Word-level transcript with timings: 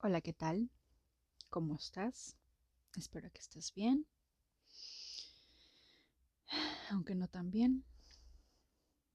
Hola, 0.00 0.20
¿qué 0.20 0.34
tal? 0.34 0.70
¿Cómo 1.48 1.74
estás? 1.74 2.36
Espero 2.96 3.32
que 3.32 3.40
estés 3.40 3.72
bien. 3.72 4.06
Aunque 6.90 7.14
no 7.14 7.28
tan 7.28 7.50
bien. 7.50 7.82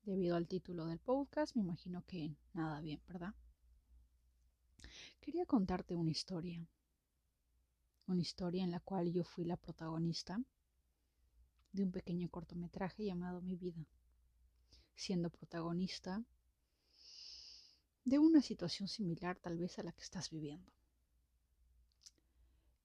Debido 0.02 0.36
al 0.36 0.48
título 0.48 0.88
del 0.88 0.98
podcast, 0.98 1.56
me 1.56 1.62
imagino 1.62 2.04
que 2.08 2.36
nada 2.54 2.82
bien, 2.82 3.00
¿verdad? 3.08 3.36
Quería 5.22 5.46
contarte 5.46 5.96
una 5.96 6.10
historia. 6.10 6.68
Una 8.08 8.22
historia 8.22 8.64
en 8.64 8.72
la 8.72 8.80
cual 8.80 9.14
yo 9.14 9.24
fui 9.24 9.46
la 9.46 9.58
protagonista 9.58 10.42
de 11.72 11.84
un 11.84 11.92
pequeño 11.92 12.28
cortometraje 12.30 13.06
llamado 13.06 13.40
Mi 13.42 13.56
vida. 13.56 13.86
Siendo 14.96 15.30
protagonista 15.30 16.26
de 18.04 18.20
una 18.20 18.42
situación 18.42 18.88
similar 18.88 19.38
tal 19.38 19.58
vez 19.58 19.78
a 19.80 19.84
la 19.84 19.92
que 19.92 20.02
estás 20.02 20.30
viviendo. 20.30 20.72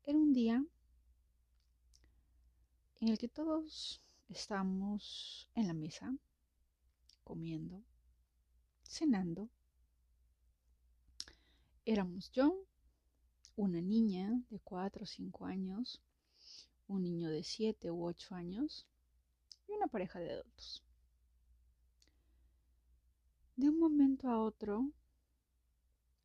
Era 0.04 0.18
un 0.18 0.32
día 0.32 0.64
en 3.00 3.08
el 3.08 3.18
que 3.18 3.28
todos 3.28 4.02
estábamos 4.28 5.48
en 5.54 5.66
la 5.66 5.74
mesa, 5.74 6.14
comiendo, 7.24 7.82
cenando. 8.82 9.48
Éramos 11.84 12.30
yo, 12.30 12.64
una 13.56 13.80
niña 13.80 14.32
de 14.50 14.60
4 14.60 15.04
o 15.04 15.06
5 15.06 15.46
años, 15.46 16.00
un 16.88 17.02
niño 17.02 17.30
de 17.30 17.42
7 17.42 17.90
u 17.90 18.04
8 18.04 18.34
años 18.34 18.86
y 19.66 19.72
una 19.72 19.86
pareja 19.86 20.18
de 20.20 20.32
adultos. 20.32 20.82
De 23.56 23.68
un 23.68 23.78
momento 23.78 24.28
a 24.28 24.40
otro, 24.40 24.90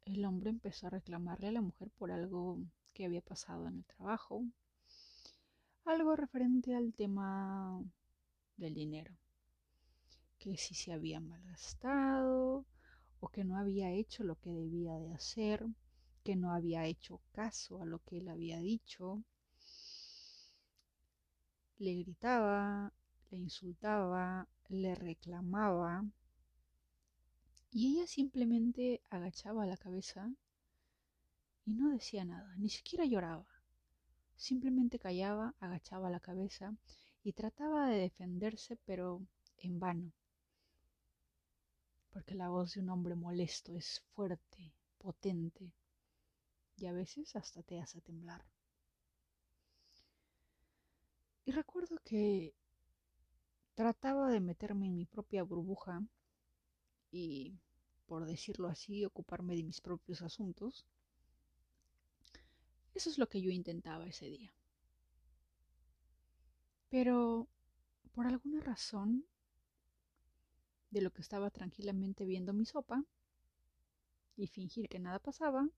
el 0.05 0.25
hombre 0.25 0.49
empezó 0.49 0.87
a 0.87 0.91
reclamarle 0.91 1.47
a 1.47 1.51
la 1.51 1.61
mujer 1.61 1.89
por 1.91 2.11
algo 2.11 2.59
que 2.93 3.05
había 3.05 3.21
pasado 3.21 3.67
en 3.67 3.77
el 3.77 3.85
trabajo, 3.85 4.43
algo 5.85 6.15
referente 6.15 6.76
al 6.76 6.93
tema 6.93 7.84
del 8.57 8.73
dinero, 8.73 9.15
que 10.37 10.57
si 10.57 10.76
se 10.76 10.93
había 10.93 11.20
malgastado 11.20 12.65
o 13.20 13.29
que 13.29 13.43
no 13.43 13.57
había 13.57 13.91
hecho 13.91 14.23
lo 14.23 14.35
que 14.35 14.51
debía 14.51 14.98
de 14.98 15.13
hacer, 15.13 15.65
que 16.23 16.35
no 16.35 16.54
había 16.54 16.85
hecho 16.85 17.21
caso 17.31 17.81
a 17.81 17.85
lo 17.85 17.99
que 17.99 18.17
él 18.17 18.29
había 18.29 18.59
dicho. 18.59 19.23
Le 21.77 21.95
gritaba, 21.95 22.93
le 23.31 23.37
insultaba, 23.37 24.48
le 24.70 24.93
reclamaba 24.95 26.05
y 27.71 27.93
ella 27.93 28.05
simplemente 28.05 29.01
agachaba 29.09 29.65
la 29.65 29.77
cabeza 29.77 30.29
y 31.65 31.73
no 31.73 31.89
decía 31.89 32.25
nada, 32.25 32.53
ni 32.57 32.69
siquiera 32.69 33.05
lloraba. 33.05 33.47
Simplemente 34.35 34.99
callaba, 34.99 35.55
agachaba 35.59 36.09
la 36.09 36.19
cabeza 36.19 36.75
y 37.23 37.33
trataba 37.33 37.87
de 37.87 37.99
defenderse, 37.99 38.77
pero 38.85 39.21
en 39.57 39.79
vano. 39.79 40.11
Porque 42.09 42.35
la 42.35 42.49
voz 42.49 42.73
de 42.73 42.81
un 42.81 42.89
hombre 42.89 43.15
molesto 43.15 43.73
es 43.73 44.01
fuerte, 44.15 44.73
potente, 44.97 45.71
y 46.75 46.87
a 46.87 46.91
veces 46.91 47.35
hasta 47.37 47.63
te 47.63 47.79
hace 47.79 48.01
temblar. 48.01 48.43
Y 51.45 51.51
recuerdo 51.51 51.97
que 52.03 52.53
trataba 53.75 54.29
de 54.29 54.41
meterme 54.41 54.87
en 54.87 54.97
mi 54.97 55.05
propia 55.05 55.43
burbuja 55.43 56.03
y, 57.12 57.59
por 58.05 58.26
decirlo 58.26 58.67
así, 58.67 59.05
ocuparme 59.05 59.55
de 59.55 59.63
mis 59.63 59.81
propios 59.81 60.21
asuntos. 60.21 60.85
Eso 62.93 63.09
es 63.09 63.17
lo 63.17 63.27
que 63.29 63.41
yo 63.41 63.51
intentaba 63.51 64.06
ese 64.06 64.25
día. 64.25 64.53
Pero, 66.89 67.47
por 68.13 68.28
alguna 68.28 68.59
razón, 68.62 69.25
de 70.89 71.01
lo 71.01 71.11
que 71.11 71.22
estaba 71.22 71.49
tranquilamente 71.49 72.25
viendo 72.25 72.53
mi 72.53 72.66
sopa 72.66 73.05
y 74.35 74.47
fingir 74.47 74.89
que 74.89 74.99
nada 74.99 75.19
pasaba, 75.19 75.69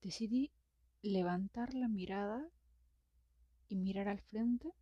decidí 0.00 0.52
levantar 1.02 1.74
la 1.74 1.88
mirada 1.88 2.48
y 3.68 3.76
mirar 3.76 4.08
al 4.08 4.20
frente 4.20 4.72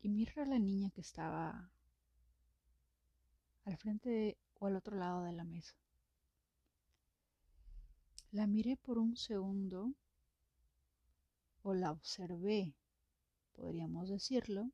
y 0.00 0.08
mirar 0.08 0.40
a 0.40 0.46
la 0.46 0.58
niña 0.58 0.90
que 0.90 1.02
estaba 1.02 1.70
al 3.68 3.76
frente 3.76 4.38
o 4.54 4.66
al 4.66 4.76
otro 4.76 4.96
lado 4.96 5.24
de 5.24 5.32
la 5.32 5.44
mesa. 5.44 5.76
La 8.32 8.46
miré 8.46 8.76
por 8.78 8.96
un 8.98 9.14
segundo 9.14 9.92
o 11.62 11.74
la 11.74 11.92
observé, 11.92 12.74
podríamos 13.52 14.08
decirlo, 14.08 14.70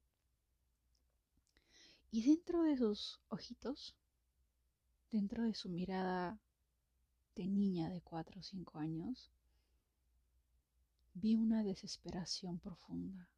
y 2.12 2.22
dentro 2.22 2.62
de 2.62 2.76
sus 2.76 3.18
ojitos, 3.28 3.96
dentro 5.10 5.42
de 5.42 5.54
su 5.54 5.68
mirada 5.68 6.38
de 7.34 7.48
niña 7.48 7.88
de 7.88 8.00
cuatro 8.00 8.38
o 8.38 8.42
cinco 8.44 8.78
años, 8.78 9.32
vi 11.14 11.34
una 11.34 11.64
desesperación 11.64 12.60
profunda, 12.60 13.28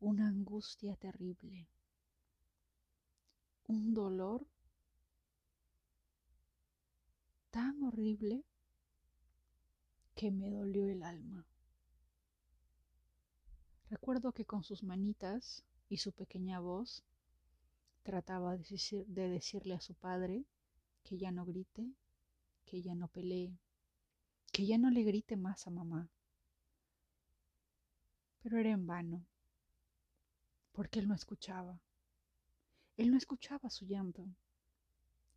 una 0.00 0.28
angustia 0.28 0.96
terrible, 0.96 1.68
un 3.68 3.94
dolor 3.94 4.46
tan 7.50 7.82
horrible 7.82 8.44
que 10.14 10.30
me 10.30 10.50
dolió 10.50 10.88
el 10.88 11.02
alma. 11.02 11.46
Recuerdo 13.88 14.32
que 14.32 14.44
con 14.44 14.62
sus 14.62 14.82
manitas 14.82 15.64
y 15.88 15.98
su 15.98 16.12
pequeña 16.12 16.60
voz 16.60 17.04
trataba 18.02 18.56
de, 18.56 19.04
de, 19.08 19.28
decirle 19.28 19.74
a 19.74 19.80
su 19.80 19.94
padre 19.94 20.44
que 21.02 21.18
ya 21.18 21.30
no 21.30 21.44
grite, 21.44 21.92
que 22.64 22.82
ya 22.82 22.94
no 22.94 23.08
pelee, 23.08 23.56
que 24.52 24.66
ya 24.66 24.78
no 24.78 24.90
le 24.90 25.02
grite 25.02 25.36
más 25.36 25.66
a 25.66 25.70
mamá. 25.70 26.08
Pero 28.42 28.58
era 28.58 28.70
en 28.70 28.86
vano, 28.86 29.24
porque 30.72 30.98
él 30.98 31.08
no 31.08 31.14
escuchaba. 31.14 31.80
Él 32.96 33.10
no 33.10 33.18
escuchaba 33.18 33.68
su 33.70 33.86
llanto, 33.86 34.26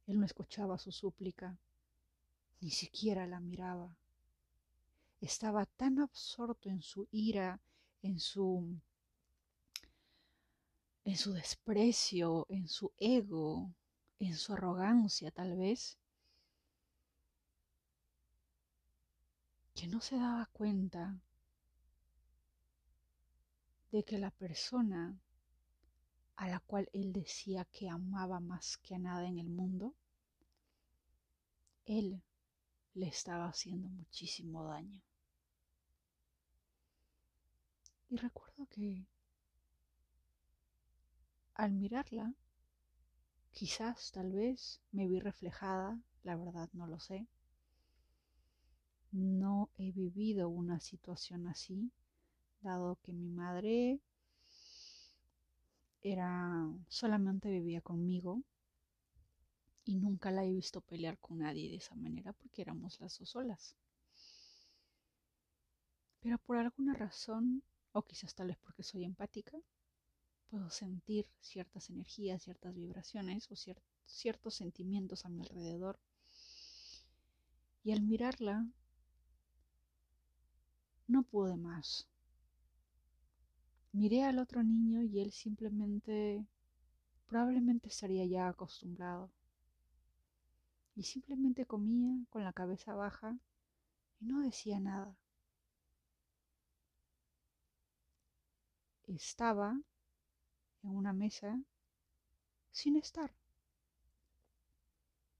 él 0.07 0.19
no 0.19 0.25
escuchaba 0.25 0.77
su 0.77 0.91
súplica, 0.91 1.57
ni 2.61 2.71
siquiera 2.71 3.27
la 3.27 3.39
miraba. 3.39 3.95
Estaba 5.21 5.65
tan 5.65 5.99
absorto 5.99 6.69
en 6.69 6.81
su 6.81 7.07
ira, 7.11 7.59
en 8.01 8.19
su 8.19 8.79
en 11.05 11.17
su 11.17 11.33
desprecio, 11.33 12.45
en 12.49 12.67
su 12.67 12.91
ego, 12.97 13.71
en 14.19 14.35
su 14.35 14.53
arrogancia 14.53 15.31
tal 15.31 15.57
vez, 15.57 15.97
que 19.73 19.87
no 19.87 20.01
se 20.01 20.17
daba 20.17 20.45
cuenta 20.51 21.17
de 23.91 24.03
que 24.03 24.17
la 24.17 24.29
persona 24.29 25.17
a 26.39 26.47
la 26.47 26.61
cual 26.61 26.89
él 26.93 27.11
decía 27.11 27.65
que 27.65 27.89
amaba 27.89 28.39
más 28.39 28.77
que 28.77 28.95
a 28.95 28.97
nada 28.97 29.27
en 29.27 29.39
el 29.39 29.49
mundo, 29.49 29.93
él 31.85 32.23
le 32.93 33.07
estaba 33.07 33.49
haciendo 33.49 33.89
muchísimo 33.89 34.63
daño. 34.63 35.01
Y 38.09 38.15
recuerdo 38.15 38.67
que 38.67 39.05
al 41.55 41.73
mirarla, 41.73 42.33
quizás, 43.51 44.09
tal 44.13 44.31
vez, 44.31 44.79
me 44.93 45.09
vi 45.09 45.19
reflejada, 45.19 45.99
la 46.23 46.37
verdad 46.37 46.69
no 46.71 46.87
lo 46.87 47.01
sé. 47.01 47.27
No 49.11 49.69
he 49.77 49.91
vivido 49.91 50.47
una 50.47 50.79
situación 50.79 51.47
así, 51.47 51.91
dado 52.61 52.97
que 53.03 53.11
mi 53.11 53.27
madre 53.27 53.99
era 56.01 56.67
solamente 56.87 57.49
vivía 57.49 57.81
conmigo 57.81 58.43
y 59.85 59.95
nunca 59.95 60.31
la 60.31 60.45
he 60.45 60.51
visto 60.51 60.81
pelear 60.81 61.17
con 61.19 61.39
nadie 61.39 61.69
de 61.69 61.77
esa 61.77 61.95
manera 61.95 62.33
porque 62.33 62.61
éramos 62.61 62.99
las 62.99 63.17
dos 63.19 63.29
solas. 63.29 63.75
Pero 66.21 66.37
por 66.37 66.57
alguna 66.57 66.93
razón, 66.93 67.63
o 67.91 68.03
quizás 68.03 68.33
tal 68.35 68.47
vez 68.47 68.57
porque 68.57 68.83
soy 68.83 69.03
empática, 69.03 69.57
puedo 70.49 70.69
sentir 70.69 71.27
ciertas 71.39 71.89
energías, 71.89 72.43
ciertas 72.43 72.75
vibraciones 72.75 73.49
o 73.51 73.55
ciertos 74.05 74.55
sentimientos 74.55 75.25
a 75.25 75.29
mi 75.29 75.41
alrededor. 75.41 75.99
Y 77.83 77.91
al 77.91 78.01
mirarla, 78.01 78.67
no 81.07 81.23
pude 81.23 81.55
más. 81.57 82.08
Miré 83.91 84.23
al 84.23 84.39
otro 84.39 84.63
niño 84.63 85.01
y 85.03 85.19
él 85.19 85.31
simplemente 85.31 86.45
probablemente 87.27 87.89
estaría 87.89 88.25
ya 88.25 88.47
acostumbrado. 88.47 89.31
y 90.95 91.03
simplemente 91.03 91.65
comía 91.65 92.25
con 92.29 92.43
la 92.43 92.51
cabeza 92.53 92.93
baja 92.93 93.37
y 94.19 94.25
no 94.25 94.41
decía 94.41 94.79
nada. 94.79 95.15
Estaba 99.07 99.79
en 100.83 100.89
una 100.89 101.13
mesa 101.13 101.59
sin 102.71 102.95
estar, 102.97 103.33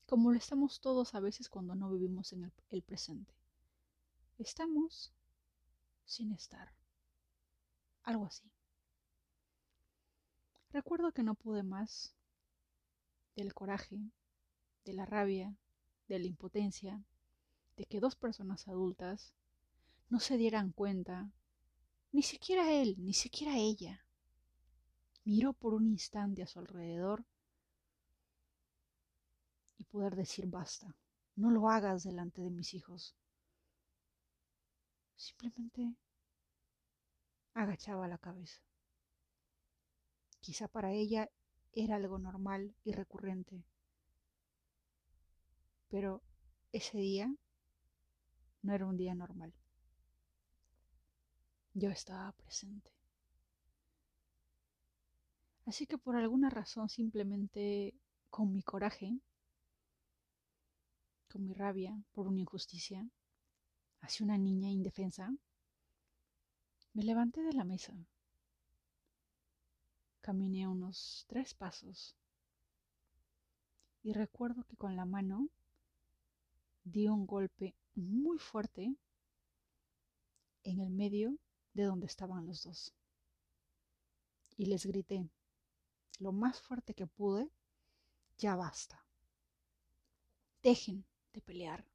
como 0.05 0.31
lo 0.31 0.37
estamos 0.37 0.79
todos 0.81 1.13
a 1.13 1.19
veces 1.19 1.49
cuando 1.49 1.75
no 1.75 1.89
vivimos 1.91 2.33
en 2.33 2.51
el, 2.71 2.81
presente. 2.81 3.33
Estamos 4.37 5.13
sin 6.05 6.31
estar, 6.31 6.73
algo 8.03 8.25
así. 8.25 8.49
Recuerdo 10.71 11.11
que 11.11 11.23
no 11.23 11.35
pude 11.35 11.63
más 11.63 12.13
del 13.35 13.53
coraje, 13.53 13.99
de 14.85 14.93
la 14.93 15.05
rabia, 15.05 15.55
de 16.07 16.19
la 16.19 16.27
impotencia, 16.27 17.01
de 17.77 17.85
que 17.85 17.99
dos 17.99 18.15
personas 18.15 18.67
adultas 18.67 19.33
no 20.09 20.19
se 20.19 20.37
dieran 20.37 20.71
cuenta, 20.71 21.29
ni 22.11 22.23
siquiera 22.23 22.71
él, 22.71 22.95
ni 22.99 23.13
siquiera 23.13 23.57
ella. 23.57 24.03
Miró 25.23 25.53
por 25.53 25.73
un 25.73 25.85
instante 25.85 26.43
a 26.43 26.47
su 26.47 26.59
alrededor 26.59 27.23
y 29.77 29.85
poder 29.85 30.15
decir 30.15 30.47
basta, 30.47 30.95
no 31.35 31.51
lo 31.51 31.69
hagas 31.69 32.03
delante 32.03 32.41
de 32.41 32.49
mis 32.49 32.73
hijos. 32.73 33.15
Simplemente 35.15 35.93
agachaba 37.61 38.07
la 38.07 38.17
cabeza. 38.17 38.61
Quizá 40.39 40.67
para 40.69 40.93
ella 40.93 41.29
era 41.73 41.97
algo 41.97 42.17
normal 42.17 42.73
y 42.85 42.93
recurrente, 42.93 43.63
pero 45.89 46.23
ese 46.71 46.97
día 46.97 47.35
no 48.61 48.73
era 48.73 48.85
un 48.85 48.95
día 48.95 49.13
normal. 49.13 49.53
Yo 51.73 51.89
estaba 51.89 52.31
presente. 52.31 52.91
Así 55.65 55.85
que 55.85 55.97
por 55.97 56.15
alguna 56.15 56.49
razón 56.49 56.89
simplemente 56.89 57.93
con 58.29 58.53
mi 58.53 58.63
coraje, 58.63 59.19
con 61.27 61.43
mi 61.43 61.53
rabia 61.53 62.01
por 62.13 62.27
una 62.27 62.39
injusticia 62.39 63.07
hacia 64.01 64.23
una 64.23 64.37
niña 64.37 64.69
indefensa, 64.69 65.31
me 66.99 67.05
levanté 67.05 67.41
de 67.43 67.53
la 67.53 67.63
mesa. 67.63 67.93
Caminé 70.19 70.67
unos 70.67 71.23
tres 71.29 71.53
pasos 71.53 72.13
y 74.03 74.11
recuerdo 74.11 74.65
que 74.65 74.75
con 74.75 74.97
la 74.97 75.05
mano 75.05 75.47
di 76.83 77.07
un 77.07 77.25
golpe 77.25 77.73
muy 77.95 78.37
fuerte 78.37 78.93
en 80.63 80.81
el 80.81 80.89
medio 80.89 81.37
de 81.73 81.83
donde 81.83 82.05
estaban 82.05 82.45
los 82.45 82.63
dos. 82.63 82.93
Y 84.57 84.65
les 84.65 84.85
grité 84.85 85.25
lo 86.17 86.33
más 86.33 86.59
fuerte 86.59 86.93
que 86.93 87.07
pude, 87.07 87.49
ya 88.37 88.57
basta. 88.57 89.05
Dejen 90.61 91.05
de 91.31 91.39
pelear. 91.39 91.85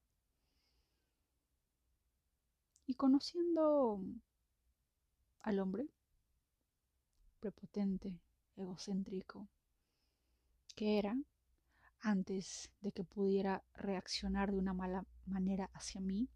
Y 2.87 2.95
conociendo 2.95 4.01
al 5.45 5.59
hombre, 5.59 5.87
prepotente, 7.39 8.19
egocéntrico, 8.57 9.47
que 10.75 10.99
era, 10.99 11.15
antes 12.01 12.71
de 12.81 12.93
que 12.93 13.05
pudiera 13.05 13.63
reaccionar 13.75 14.51
de 14.51 14.59
una 14.59 14.73
mala 14.73 15.05
manera 15.27 15.71
hacia 15.75 16.01
mí 16.01 16.31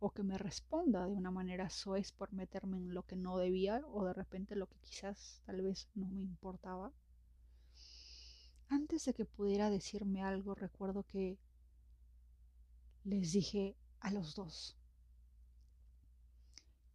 o 0.00 0.10
que 0.10 0.22
me 0.22 0.36
responda 0.36 1.06
de 1.06 1.14
una 1.14 1.30
manera 1.30 1.70
soez 1.70 2.12
por 2.12 2.32
meterme 2.34 2.76
en 2.76 2.92
lo 2.92 3.04
que 3.04 3.16
no 3.16 3.38
debía 3.38 3.82
o 3.86 4.04
de 4.04 4.12
repente 4.12 4.54
lo 4.54 4.66
que 4.66 4.78
quizás 4.80 5.40
tal 5.46 5.62
vez 5.62 5.88
no 5.94 6.08
me 6.10 6.20
importaba. 6.20 6.92
Antes 8.68 9.06
de 9.06 9.14
que 9.14 9.24
pudiera 9.24 9.70
decirme 9.70 10.22
algo, 10.22 10.54
recuerdo 10.54 11.04
que 11.04 11.38
les 13.04 13.32
dije 13.32 13.76
a 14.00 14.10
los 14.10 14.34
dos, 14.34 14.76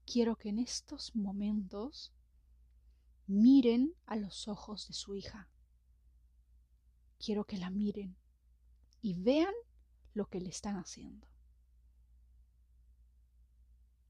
quiero 0.06 0.36
que 0.36 0.50
en 0.50 0.60
estos 0.60 1.16
momentos 1.16 2.13
miren 3.28 3.94
a 4.06 4.16
los 4.16 4.48
ojos 4.48 4.88
de 4.88 4.94
su 4.94 5.16
hija 5.16 5.50
quiero 7.18 7.46
que 7.46 7.57
la 7.57 7.69
miren 7.69 8.16
y 9.02 9.16
vean 9.16 9.54
lo 10.13 10.28
que 10.28 10.40
le 10.40 10.50
están 10.50 10.78
haciendo. 10.78 11.28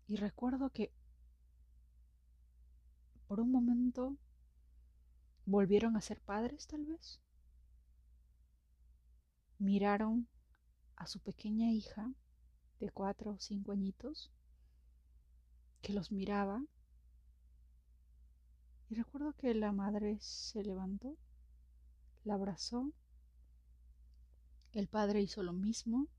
Y 0.08 0.18
recuerdo 0.18 0.70
que 0.70 0.92
por 3.28 3.40
un 3.40 3.52
momento 3.52 4.18
volvieron 5.46 5.96
a 5.96 6.02
ser 6.02 6.22
padres 6.22 6.68
tal 6.68 6.86
vez. 6.86 7.20
Miraron 9.58 10.28
a 10.96 11.08
su 11.08 11.20
pequeña 11.20 11.72
hija 11.72 12.14
de 12.80 12.90
cuatro 12.90 13.32
o 13.32 13.40
cinco 13.40 13.72
añitos 13.72 14.32
que 15.82 15.94
los 15.94 16.12
miraba. 16.12 16.64
Y 18.90 18.96
recuerdo 18.96 19.34
que 19.34 19.54
la 19.54 19.72
madre 19.72 20.18
se 20.20 20.64
levantó, 20.64 21.18
la 22.24 22.36
abrazó 22.36 22.94
el 24.76 24.90
padre 24.90 25.22
hizo 25.22 25.42
lo 25.42 25.54
mismo 25.54 26.10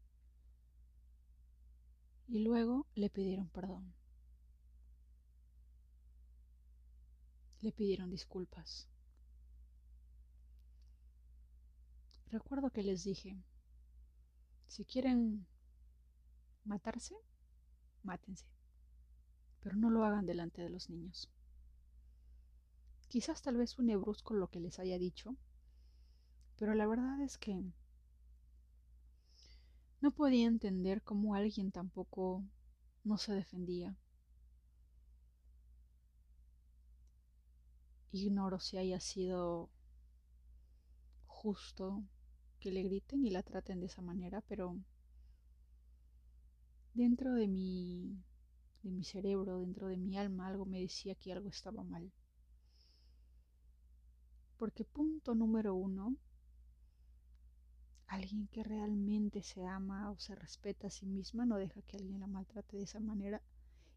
y 2.26 2.38
luego 2.38 2.86
le 2.94 3.10
pidieron 3.10 3.50
perdón. 3.50 3.92
Le 7.60 7.70
pidieron 7.72 8.08
disculpas. 8.08 8.88
Recuerdo 12.30 12.70
que 12.70 12.82
les 12.82 13.04
dije, 13.04 13.36
si 14.68 14.86
quieren 14.86 15.46
matarse, 16.64 17.14
mátense, 18.02 18.46
pero 19.66 19.78
no 19.78 19.90
lo 19.90 20.04
hagan 20.04 20.26
delante 20.26 20.62
de 20.62 20.70
los 20.70 20.90
niños. 20.90 21.28
Quizás 23.08 23.42
tal 23.42 23.56
vez 23.56 23.76
un 23.80 23.88
brusco 24.00 24.32
lo 24.32 24.46
que 24.46 24.60
les 24.60 24.78
haya 24.78 24.96
dicho, 24.96 25.34
pero 26.56 26.72
la 26.74 26.86
verdad 26.86 27.20
es 27.20 27.36
que 27.36 27.64
no 30.00 30.12
podía 30.12 30.46
entender 30.46 31.02
cómo 31.02 31.34
alguien 31.34 31.72
tampoco 31.72 32.44
no 33.02 33.18
se 33.18 33.34
defendía. 33.34 33.96
Ignoro 38.12 38.60
si 38.60 38.78
haya 38.78 39.00
sido 39.00 39.68
justo 41.26 42.04
que 42.60 42.70
le 42.70 42.84
griten 42.84 43.26
y 43.26 43.30
la 43.30 43.42
traten 43.42 43.80
de 43.80 43.86
esa 43.86 44.00
manera, 44.00 44.42
pero 44.42 44.76
dentro 46.94 47.34
de 47.34 47.48
mi 47.48 48.22
de 48.82 48.90
mi 48.90 49.04
cerebro, 49.04 49.58
dentro 49.58 49.88
de 49.88 49.96
mi 49.96 50.16
alma, 50.16 50.46
algo 50.46 50.64
me 50.66 50.80
decía 50.80 51.14
que 51.14 51.32
algo 51.32 51.48
estaba 51.48 51.82
mal. 51.82 52.10
Porque 54.58 54.84
punto 54.84 55.34
número 55.34 55.74
uno, 55.74 56.16
Alguien 58.08 58.46
que 58.46 58.62
realmente 58.62 59.42
se 59.42 59.66
ama 59.66 60.10
o 60.10 60.18
se 60.18 60.34
respeta 60.36 60.86
a 60.86 60.90
sí 60.90 61.06
misma 61.06 61.44
no 61.44 61.56
deja 61.56 61.82
que 61.82 61.96
alguien 61.96 62.20
la 62.20 62.28
maltrate 62.28 62.76
de 62.76 62.84
esa 62.84 63.00
manera 63.00 63.42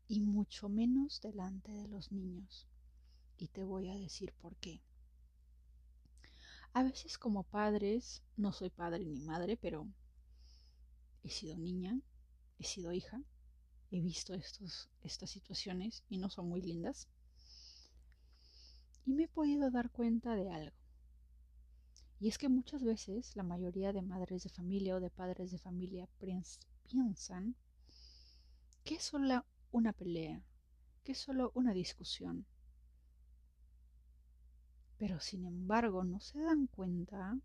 y 0.08 0.22
mucho 0.22 0.68
menos 0.68 1.22
delante 1.22 1.72
de 1.72 1.88
los 1.88 2.12
niños. 2.12 2.68
Y 3.38 3.50
te 3.50 3.64
voy 3.64 3.88
a 3.90 3.96
decir 3.96 4.34
por 4.42 4.56
qué. 4.56 4.82
A 6.74 6.84
veces 6.84 7.18
como 7.20 7.44
padres, 7.44 8.24
no 8.36 8.52
soy 8.52 8.72
padre 8.72 9.06
ni 9.06 9.22
madre, 9.22 9.58
pero 9.58 9.88
he 11.24 11.30
sido 11.30 11.58
niña, 11.58 12.00
he 12.58 12.64
sido 12.64 12.92
hija, 12.92 13.22
he 13.92 14.02
visto 14.02 14.34
estas 14.34 15.30
situaciones 15.30 16.04
y 16.10 16.18
no 16.18 16.30
son 16.30 16.50
muy 16.50 16.62
lindas. 16.62 17.08
Y 19.06 19.14
me 19.14 19.24
he 19.24 19.28
podido 19.28 19.72
dar 19.72 19.90
cuenta 19.90 20.36
de 20.36 20.52
algo. 20.52 20.76
Y 22.20 22.28
es 22.28 22.38
que 22.38 22.50
muchas 22.50 22.84
veces 22.84 23.36
la 23.36 23.44
mayoría 23.44 23.94
de 23.94 24.02
madres 24.02 24.44
de 24.44 24.50
familia 24.50 24.96
o 24.96 25.00
de 25.00 25.10
padres 25.10 25.52
de 25.52 25.58
familia 25.58 26.08
piensan 26.18 27.56
que 28.84 28.96
es 28.96 29.04
solo 29.04 29.46
una 29.72 29.94
pelea, 29.94 30.44
que 31.04 31.14
es 31.14 31.18
solo 31.18 31.52
una 31.56 31.74
discusión. 31.74 32.46
Pero 34.98 35.20
sin 35.22 35.46
embargo 35.46 36.04
no 36.04 36.20
se 36.20 36.40
dan 36.40 36.68
cuenta 36.68 37.40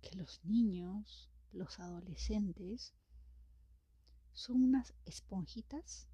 que 0.00 0.16
los 0.16 0.42
niños, 0.44 1.28
los 1.52 1.78
adolescentes, 1.78 2.94
son 4.38 4.62
unas 4.62 4.94
esponjitas 5.04 6.06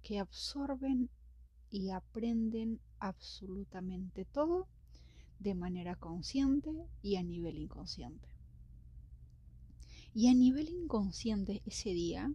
que 0.00 0.20
absorben 0.20 1.10
y 1.70 1.90
aprenden 1.90 2.78
absolutamente 3.00 4.24
todo 4.24 4.68
de 5.40 5.56
manera 5.56 5.96
consciente 5.96 6.70
y 7.02 7.16
a 7.16 7.24
nivel 7.24 7.58
inconsciente. 7.58 8.28
Y 10.14 10.28
a 10.28 10.34
nivel 10.34 10.68
inconsciente 10.68 11.62
ese 11.66 11.90
día, 11.90 12.32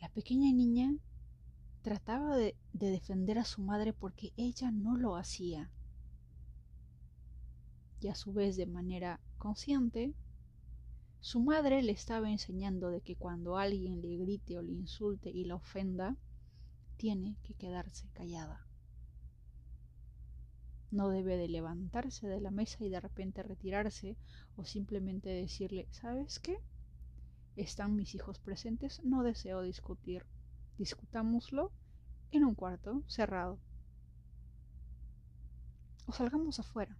la 0.00 0.08
pequeña 0.08 0.52
niña 0.52 0.96
trataba 1.82 2.36
de, 2.36 2.56
de, 2.72 2.90
defender 2.90 3.38
a 3.38 3.44
su 3.44 3.62
madre 3.62 3.92
porque 3.92 4.32
ella 4.36 4.72
no 4.72 4.96
lo 4.96 5.14
hacía. 5.14 5.70
Y 8.00 8.08
a 8.08 8.16
su 8.16 8.32
vez 8.32 8.56
de 8.56 8.66
manera 8.66 9.20
consciente, 9.38 10.12
su 11.26 11.40
madre 11.40 11.82
le 11.82 11.90
estaba 11.90 12.30
enseñando 12.30 12.88
de 12.88 13.00
que 13.00 13.16
cuando 13.16 13.56
alguien 13.56 14.00
le 14.00 14.16
grite 14.16 14.56
o 14.58 14.62
le 14.62 14.70
insulte 14.70 15.28
y 15.28 15.44
la 15.44 15.56
ofenda, 15.56 16.16
tiene 16.98 17.36
que 17.42 17.52
quedarse 17.52 18.08
callada. 18.12 18.64
No 20.92 21.08
debe 21.08 21.36
de 21.36 21.48
levantarse 21.48 22.28
de 22.28 22.40
la 22.40 22.52
mesa 22.52 22.84
y 22.84 22.90
de 22.90 23.00
repente 23.00 23.42
retirarse 23.42 24.16
o 24.54 24.64
simplemente 24.64 25.28
decirle, 25.28 25.88
¿sabes 25.90 26.38
qué? 26.38 26.60
Están 27.56 27.96
mis 27.96 28.14
hijos 28.14 28.38
presentes, 28.38 29.02
no 29.02 29.24
deseo 29.24 29.62
discutir. 29.62 30.24
Discutámoslo 30.78 31.72
en 32.30 32.44
un 32.44 32.54
cuarto 32.54 33.02
cerrado. 33.08 33.58
O 36.06 36.12
salgamos 36.12 36.60
afuera. 36.60 36.96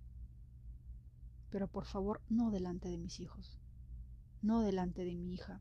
Pero 1.49 1.69
por 1.69 1.85
favor, 1.85 2.23
no 2.29 2.51
delante 2.51 2.89
de 2.89 2.99
mis 2.99 3.21
hijos 3.21 3.61
no 4.47 4.61
delante 4.61 5.05
de 5.05 5.17
mi 5.17 5.35
hija. 5.35 5.61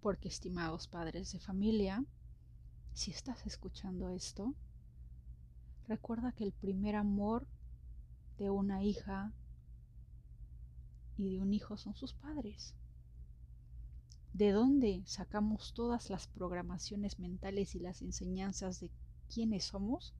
Porque, 0.00 0.28
estimados 0.28 0.88
padres 0.88 1.32
de 1.32 1.38
familia, 1.38 2.04
si 2.92 3.12
estás 3.12 3.46
escuchando 3.46 4.10
esto, 4.10 4.54
recuerda 5.86 6.32
que 6.32 6.44
el 6.44 6.52
primer 6.52 6.96
amor 6.96 7.46
de 8.38 8.50
una 8.50 8.82
hija 8.82 9.32
y 11.16 11.30
de 11.30 11.40
un 11.40 11.54
hijo 11.54 11.76
son 11.76 11.94
sus 11.94 12.12
padres. 12.12 12.74
¿De 14.32 14.50
dónde 14.50 15.02
sacamos 15.06 15.74
todas 15.74 16.10
las 16.10 16.26
programaciones 16.26 17.20
mentales 17.20 17.76
y 17.76 17.78
las 17.78 18.02
enseñanzas 18.02 18.80
de 18.80 18.90
quiénes 19.32 19.64
somos? 19.64 20.12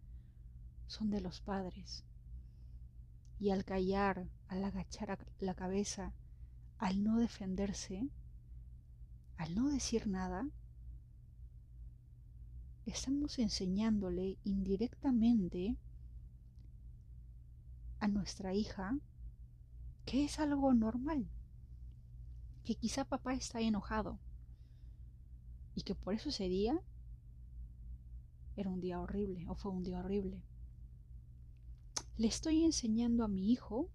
Son 0.86 1.10
de 1.10 1.20
los 1.20 1.40
padres. 1.40 2.04
Y 3.40 3.50
al 3.50 3.64
callar, 3.64 4.28
al 4.46 4.62
agachar 4.62 5.26
la 5.40 5.54
cabeza, 5.54 6.12
al 6.78 7.02
no 7.02 7.18
defenderse, 7.18 8.08
al 9.36 9.54
no 9.54 9.68
decir 9.68 10.06
nada, 10.06 10.48
estamos 12.86 13.38
enseñándole 13.38 14.38
indirectamente 14.44 15.76
a 18.00 18.08
nuestra 18.08 18.54
hija 18.54 18.98
que 20.04 20.24
es 20.24 20.38
algo 20.38 20.74
normal, 20.74 21.26
que 22.64 22.74
quizá 22.74 23.04
papá 23.04 23.34
está 23.34 23.60
enojado 23.60 24.18
y 25.74 25.82
que 25.82 25.94
por 25.94 26.14
eso 26.14 26.28
ese 26.28 26.48
día 26.48 26.80
era 28.56 28.70
un 28.70 28.80
día 28.80 29.00
horrible 29.00 29.46
o 29.48 29.54
fue 29.54 29.72
un 29.72 29.82
día 29.82 30.00
horrible. 30.00 30.42
Le 32.16 32.28
estoy 32.28 32.64
enseñando 32.64 33.24
a 33.24 33.28
mi 33.28 33.50
hijo 33.50 33.88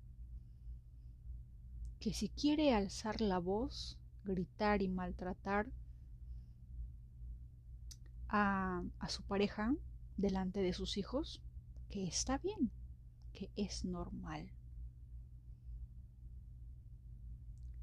que 2.00 2.14
si 2.14 2.30
quiere 2.30 2.74
alzar 2.74 3.20
la 3.20 3.40
voz, 3.40 3.98
gritar 4.24 4.82
y 4.82 4.88
maltratar 4.88 5.68
a, 8.30 8.84
a, 9.00 9.10
su 9.10 9.24
pareja 9.24 9.76
delante 10.16 10.62
de 10.62 10.74
sus 10.74 10.98
hijos, 10.98 11.42
que 11.90 12.08
está 12.08 12.38
bien, 12.38 12.72
que 13.34 13.52
es 13.58 13.84
normal. 13.84 14.50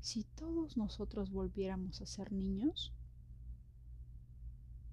Si 0.01 0.25
todos 0.25 0.77
nosotros 0.77 1.31
volviéramos 1.31 2.01
a 2.01 2.07
ser 2.07 2.33
niños, 2.33 2.93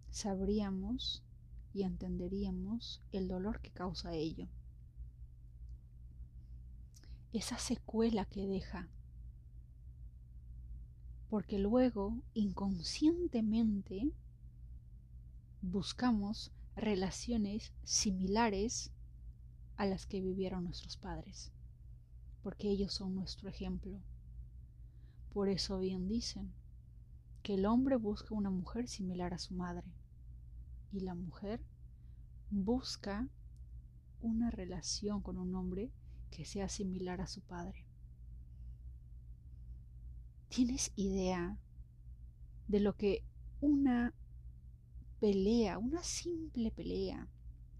sabríamos 0.09 1.23
y 1.73 1.83
entenderíamos 1.83 3.01
el 3.11 3.27
dolor 3.27 3.61
que 3.61 3.71
causa 3.71 4.13
ello. 4.13 4.47
Esa 7.31 7.57
secuela 7.57 8.25
que 8.25 8.47
deja 8.47 8.89
porque 11.33 11.57
luego 11.57 12.21
inconscientemente 12.35 14.11
buscamos 15.63 16.51
relaciones 16.75 17.73
similares 17.83 18.91
a 19.75 19.87
las 19.87 20.05
que 20.05 20.21
vivieron 20.21 20.63
nuestros 20.63 20.95
padres, 20.95 21.51
porque 22.43 22.69
ellos 22.69 22.93
son 22.93 23.15
nuestro 23.15 23.49
ejemplo. 23.49 23.99
Por 25.33 25.49
eso 25.49 25.79
bien 25.79 26.07
dicen 26.07 26.53
que 27.41 27.55
el 27.55 27.65
hombre 27.65 27.95
busca 27.95 28.35
una 28.35 28.51
mujer 28.51 28.87
similar 28.87 29.33
a 29.33 29.39
su 29.39 29.55
madre 29.55 29.91
y 30.91 30.99
la 30.99 31.15
mujer 31.15 31.65
busca 32.51 33.27
una 34.21 34.51
relación 34.51 35.23
con 35.23 35.39
un 35.39 35.55
hombre 35.55 35.89
que 36.29 36.45
sea 36.45 36.69
similar 36.69 37.21
a 37.21 37.27
su 37.27 37.41
padre. 37.41 37.82
¿Tienes 40.55 40.91
idea 40.95 41.57
de 42.67 42.79
lo 42.79 42.95
que 42.95 43.23
una 43.59 44.13
pelea, 45.19 45.79
una 45.79 46.03
simple 46.03 46.69
pelea 46.69 47.27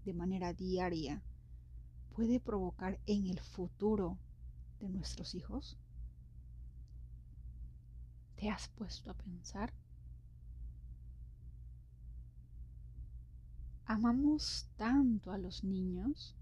de 0.04 0.12
manera 0.12 0.52
diaria 0.52 1.22
puede 2.16 2.40
provocar 2.40 2.98
en 3.06 3.28
el 3.28 3.38
futuro 3.38 4.18
de 4.80 4.88
nuestros 4.88 5.36
hijos? 5.36 5.78
¿Te 8.34 8.50
has 8.50 8.66
puesto 8.70 9.08
a 9.08 9.14
pensar? 9.14 9.72
Amamos 13.86 14.68
tanto 14.76 15.30
a 15.30 15.38
los 15.38 15.62
niños, 15.62 16.34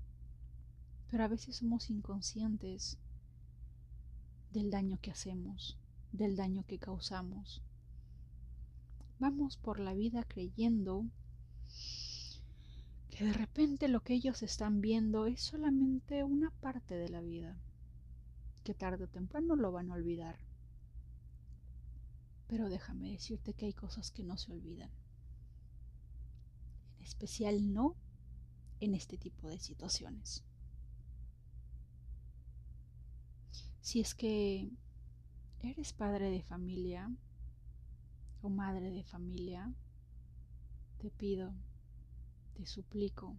pero 1.10 1.24
a 1.24 1.28
veces 1.28 1.56
somos 1.56 1.90
inconscientes 1.90 2.96
del 4.50 4.70
daño 4.70 4.98
que 4.98 5.10
hacemos 5.10 5.76
del 6.12 6.36
daño 6.36 6.64
que 6.66 6.78
causamos. 6.78 7.62
Vamos 9.18 9.56
por 9.56 9.80
la 9.80 9.94
vida 9.94 10.24
creyendo 10.24 11.06
que 13.10 13.24
de 13.24 13.32
repente 13.32 13.88
lo 13.88 14.00
que 14.02 14.14
ellos 14.14 14.42
están 14.42 14.80
viendo 14.80 15.26
es 15.26 15.40
solamente 15.40 16.24
una 16.24 16.50
parte 16.50 16.94
de 16.94 17.08
la 17.08 17.20
vida, 17.20 17.58
que 18.64 18.74
tarde 18.74 19.04
o 19.04 19.08
temprano 19.08 19.54
lo 19.54 19.70
van 19.72 19.90
a 19.90 19.94
olvidar. 19.94 20.38
Pero 22.48 22.68
déjame 22.68 23.10
decirte 23.10 23.54
que 23.54 23.66
hay 23.66 23.72
cosas 23.72 24.10
que 24.10 24.24
no 24.24 24.36
se 24.36 24.52
olvidan. 24.52 24.90
En 26.98 27.04
especial 27.04 27.72
no 27.72 27.96
en 28.80 28.94
este 28.94 29.16
tipo 29.16 29.48
de 29.48 29.58
situaciones. 29.58 30.44
Si 33.80 34.00
es 34.00 34.14
que 34.14 34.70
¿Eres 35.64 35.92
padre 35.92 36.28
de 36.28 36.42
familia 36.42 37.08
o 38.42 38.48
madre 38.48 38.90
de 38.90 39.04
familia? 39.04 39.72
Te 40.98 41.12
pido, 41.12 41.54
te 42.54 42.66
suplico 42.66 43.36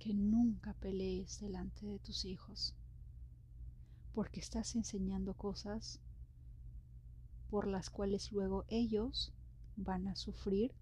que 0.00 0.12
nunca 0.12 0.74
pelees 0.74 1.38
delante 1.38 1.86
de 1.86 2.00
tus 2.00 2.24
hijos, 2.24 2.74
porque 4.12 4.40
estás 4.40 4.74
enseñando 4.74 5.34
cosas 5.34 6.00
por 7.48 7.68
las 7.68 7.88
cuales 7.88 8.32
luego 8.32 8.64
ellos 8.66 9.32
van 9.76 10.08
a 10.08 10.16
sufrir 10.16 10.74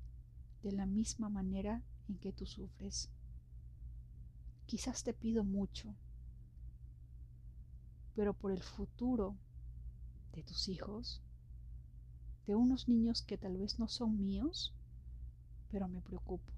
de 0.63 0.73
la 0.73 0.87
misma 0.87 1.29
manera 1.29 1.83
en 2.09 2.17
que 2.17 2.33
tú 2.33 2.47
sufres. 2.47 3.11
Quizás 4.65 5.03
te 5.03 5.13
pido 5.13 5.45
mucho, 5.45 5.95
pero 8.15 8.33
por 8.33 8.51
el 8.51 8.63
futuro 8.63 9.37
de 10.33 10.43
tus 10.43 10.69
hijos, 10.69 11.23
de 12.47 12.55
unos 12.55 12.89
niños 12.89 13.23
que 13.23 13.39
tal 13.39 13.57
vez 13.57 13.79
no 13.79 13.89
son 13.89 14.21
míos, 14.21 14.73
pero 15.71 15.89
me 15.89 16.01
preocupo. 16.01 16.53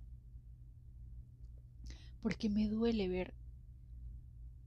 Porque 2.22 2.48
me 2.48 2.68
duele 2.68 3.08
ver, 3.08 3.34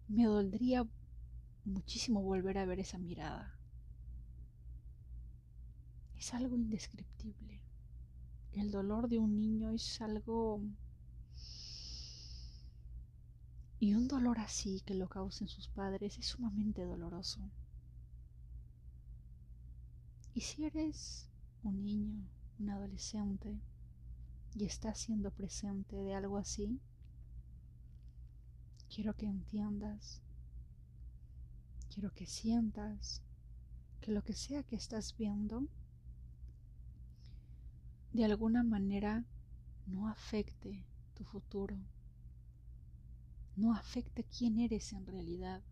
me 0.07 0.25
doldría 0.25 0.87
muchísimo 1.63 2.21
volver 2.21 2.57
a 2.57 2.65
ver 2.65 2.79
esa 2.79 2.97
mirada. 2.97 3.57
Es 6.15 6.33
algo 6.33 6.55
indescriptible. 6.55 7.61
El 8.53 8.71
dolor 8.71 9.09
de 9.09 9.19
un 9.19 9.37
niño 9.37 9.71
es 9.71 10.01
algo... 10.01 10.61
Y 13.79 13.93
un 13.93 14.07
dolor 14.07 14.39
así 14.39 14.81
que 14.85 14.95
lo 14.95 15.09
causen 15.09 15.47
sus 15.47 15.67
padres 15.67 16.17
es 16.17 16.27
sumamente 16.27 16.83
doloroso. 16.83 17.51
Y 20.35 20.41
si 20.41 20.65
eres 20.65 21.29
un 21.63 21.81
niño, 21.81 22.27
un 22.59 22.69
adolescente, 22.69 23.57
y 24.53 24.65
estás 24.65 24.99
siendo 24.99 25.31
presente 25.31 25.95
de 25.95 26.13
algo 26.13 26.37
así, 26.37 26.81
quiero 28.93 29.15
que 29.15 29.27
entiendas, 29.27 30.21
quiero 31.89 32.11
que 32.11 32.25
sientas 32.25 33.21
que 34.01 34.11
lo 34.11 34.25
que 34.25 34.33
sea 34.33 34.63
que 34.63 34.75
estás 34.75 35.15
viendo 35.15 35.69
de 38.11 38.25
alguna 38.25 38.63
manera 38.63 39.23
no 39.87 40.09
afecte 40.09 40.85
tu 41.13 41.23
futuro, 41.23 41.77
no 43.55 43.73
afecte 43.73 44.25
quién 44.25 44.59
eres 44.59 44.91
en 44.91 45.05
realidad. 45.07 45.63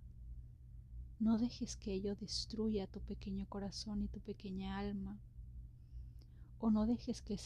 No 1.24 1.38
dejes 1.38 1.78
que 1.78 1.94
ello 1.94 2.18
destruya 2.18 2.86
tu 2.86 3.00
pequeño 3.00 3.48
corazón 3.48 4.02
y 4.02 4.10
tu 4.10 4.20
pequeña 4.20 4.78
alma. 4.78 5.18
O 6.60 6.70
no 6.70 6.86
dejes 6.86 7.22
que 7.22 7.38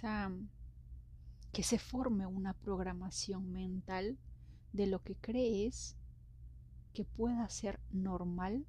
que 1.53 1.61
se 1.61 1.77
forme 1.77 2.25
una 2.25 2.55
programación 2.55 3.51
mental 3.51 4.17
de 4.73 4.87
lo 4.87 5.03
que 5.03 5.15
crees 5.15 5.95
que 6.91 7.05
pueda 7.05 7.47
ser 7.49 7.79
normal 7.91 8.65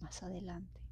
más 0.00 0.22
adelante. 0.22 0.82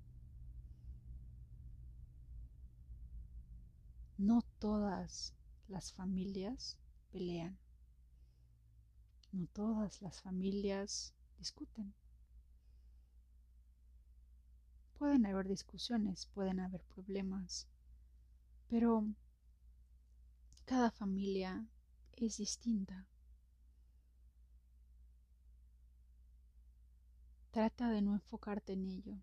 No 4.16 4.40
todas 4.58 5.35
las 5.68 5.92
familias 5.92 6.78
pelean. 7.12 7.58
No 9.32 9.47
todas 9.49 10.00
las 10.00 10.23
familias 10.23 11.12
discuten. 11.38 11.92
Pueden 14.99 15.26
haber 15.26 15.47
discusiones, 15.47 16.26
pueden 16.26 16.59
haber 16.59 16.83
problemas, 16.83 17.69
pero 18.67 19.07
cada 20.64 20.90
familia 20.90 21.64
es 22.17 22.38
distinta. 22.38 23.07
Trata 27.52 27.90
de 27.90 28.02
no 28.02 28.12
enfocarte 28.14 28.73
en 28.73 28.87
ello. 28.87 29.17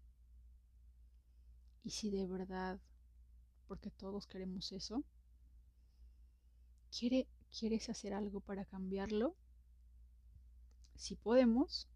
Y 1.84 1.89
si 1.89 2.10
de 2.10 2.25
verdad, 2.25 2.79
porque 3.67 3.91
todos 3.91 4.27
queremos 4.27 4.72
eso, 4.72 5.03
¿quiere, 6.89 7.27
¿quieres 7.51 7.89
hacer 7.89 8.13
algo 8.13 8.39
para 8.39 8.63
cambiarlo? 8.63 9.36
Si 10.96 11.15
podemos, 11.15 11.89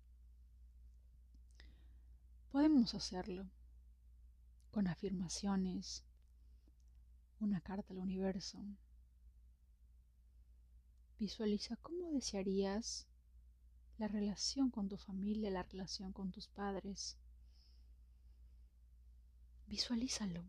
podemos 2.51 2.93
hacerlo 2.93 3.49
con 4.71 4.87
afirmaciones, 4.87 6.05
una 7.39 7.61
carta 7.61 7.93
al 7.93 7.99
universo. 7.99 8.63
Visualiza 11.17 11.75
cómo 11.77 12.11
desearías 12.11 13.07
la 13.97 14.07
relación 14.07 14.69
con 14.69 14.87
tu 14.87 14.97
familia, 14.97 15.51
la 15.51 15.63
relación 15.63 16.13
con 16.13 16.31
tus 16.31 16.47
padres. 16.47 17.17
Visualízalo, 19.67 20.45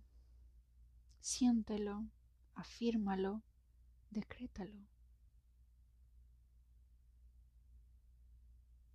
siéntelo, 1.20 2.06
afírmalo, 2.54 3.42
decrétalo. 4.10 4.86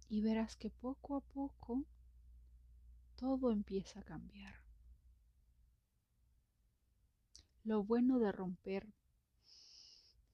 Y 0.07 0.21
verás 0.21 0.55
que 0.55 0.69
poco 0.69 1.17
a 1.17 1.21
poco 1.21 1.83
todo 3.15 3.51
empieza 3.51 3.99
a 3.99 4.03
cambiar. 4.03 4.64
Lo 7.65 7.83
bueno 7.83 8.19
de 8.19 8.31
romper 8.31 8.87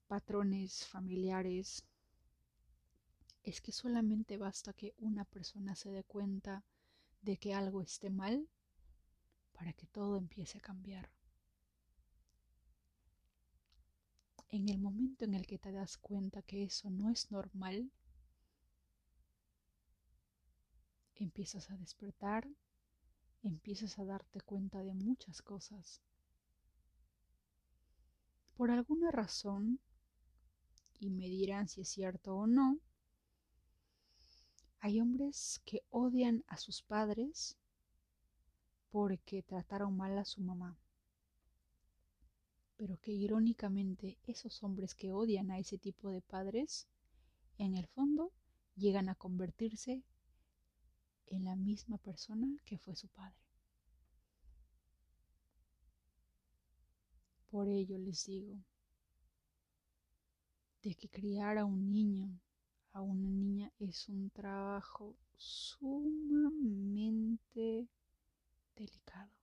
patrones 0.10 0.86
familiares 0.86 1.86
es 3.44 3.62
que 3.62 3.72
solamente 3.72 4.36
basta 4.36 4.74
que 4.74 4.94
una 4.98 5.24
persona 5.24 5.74
se 5.78 5.92
dé 5.92 6.04
cuenta 6.04 6.66
de 7.22 7.38
que 7.38 7.54
algo 7.54 7.82
esté 7.82 8.10
mal 8.10 8.50
para 9.54 9.72
que 9.72 9.88
todo 9.88 10.18
empiece 10.18 10.58
a 10.58 10.62
cambiar. 10.62 11.10
En 14.50 14.68
el 14.68 14.80
momento 14.80 15.24
en 15.24 15.34
el 15.34 15.48
que 15.48 15.58
te 15.58 15.72
das 15.72 15.96
cuenta 15.96 16.42
que 16.42 16.66
eso 16.66 16.90
no 16.90 17.10
es 17.10 17.32
normal, 17.32 17.90
empiezas 21.16 21.72
a 21.72 21.78
despertar, 21.78 22.46
empiezas 23.42 24.00
a 24.00 24.04
darte 24.04 24.42
cuenta 24.42 24.84
de 24.84 24.94
muchas 24.94 25.42
cosas. 25.42 26.02
Por 28.62 28.70
alguna 28.70 29.10
razón, 29.10 29.80
y 31.00 31.10
me 31.10 31.28
dirán 31.28 31.68
si 31.68 31.82
es 31.82 31.90
cierto 31.90 32.36
o 32.36 32.46
no, 32.46 32.78
hay 34.78 35.02
hombres 35.02 35.60
que 35.66 35.82
odian 35.90 36.44
a 36.46 36.58
sus 36.58 36.84
padres 36.84 37.58
porque 38.92 39.42
trataron 39.42 39.98
mal 39.98 40.16
a 40.16 40.26
su 40.26 40.42
mamá. 40.42 40.78
Pero 42.78 43.00
que 43.00 43.14
irónicamente 43.14 44.20
esos 44.28 44.62
hombres 44.62 44.94
que 44.94 45.12
odian 45.12 45.50
a 45.50 45.58
ese 45.58 45.80
tipo 45.80 46.12
de 46.12 46.22
padres, 46.22 46.88
en 47.58 47.74
el 47.74 47.88
fondo 47.88 48.32
llegan 48.76 49.10
a 49.10 49.16
convertirse 49.16 50.04
en 51.26 51.46
la 51.46 51.56
misma 51.56 51.98
persona 51.98 52.48
que 52.66 52.78
fue 52.78 52.96
su 52.96 53.08
padre. 53.08 53.51
Por 57.52 57.68
ello 57.68 57.98
les 57.98 58.26
digo 58.26 58.58
de 60.82 60.96
que 60.96 61.10
criar 61.10 61.58
a 61.58 61.66
un 61.66 61.92
niño, 61.92 62.40
a 62.94 63.02
una 63.02 63.30
niña, 63.30 63.70
es 63.78 64.08
un 64.08 64.30
trabajo 64.30 65.18
sumamente 65.36 66.30
delicado. 68.76 69.34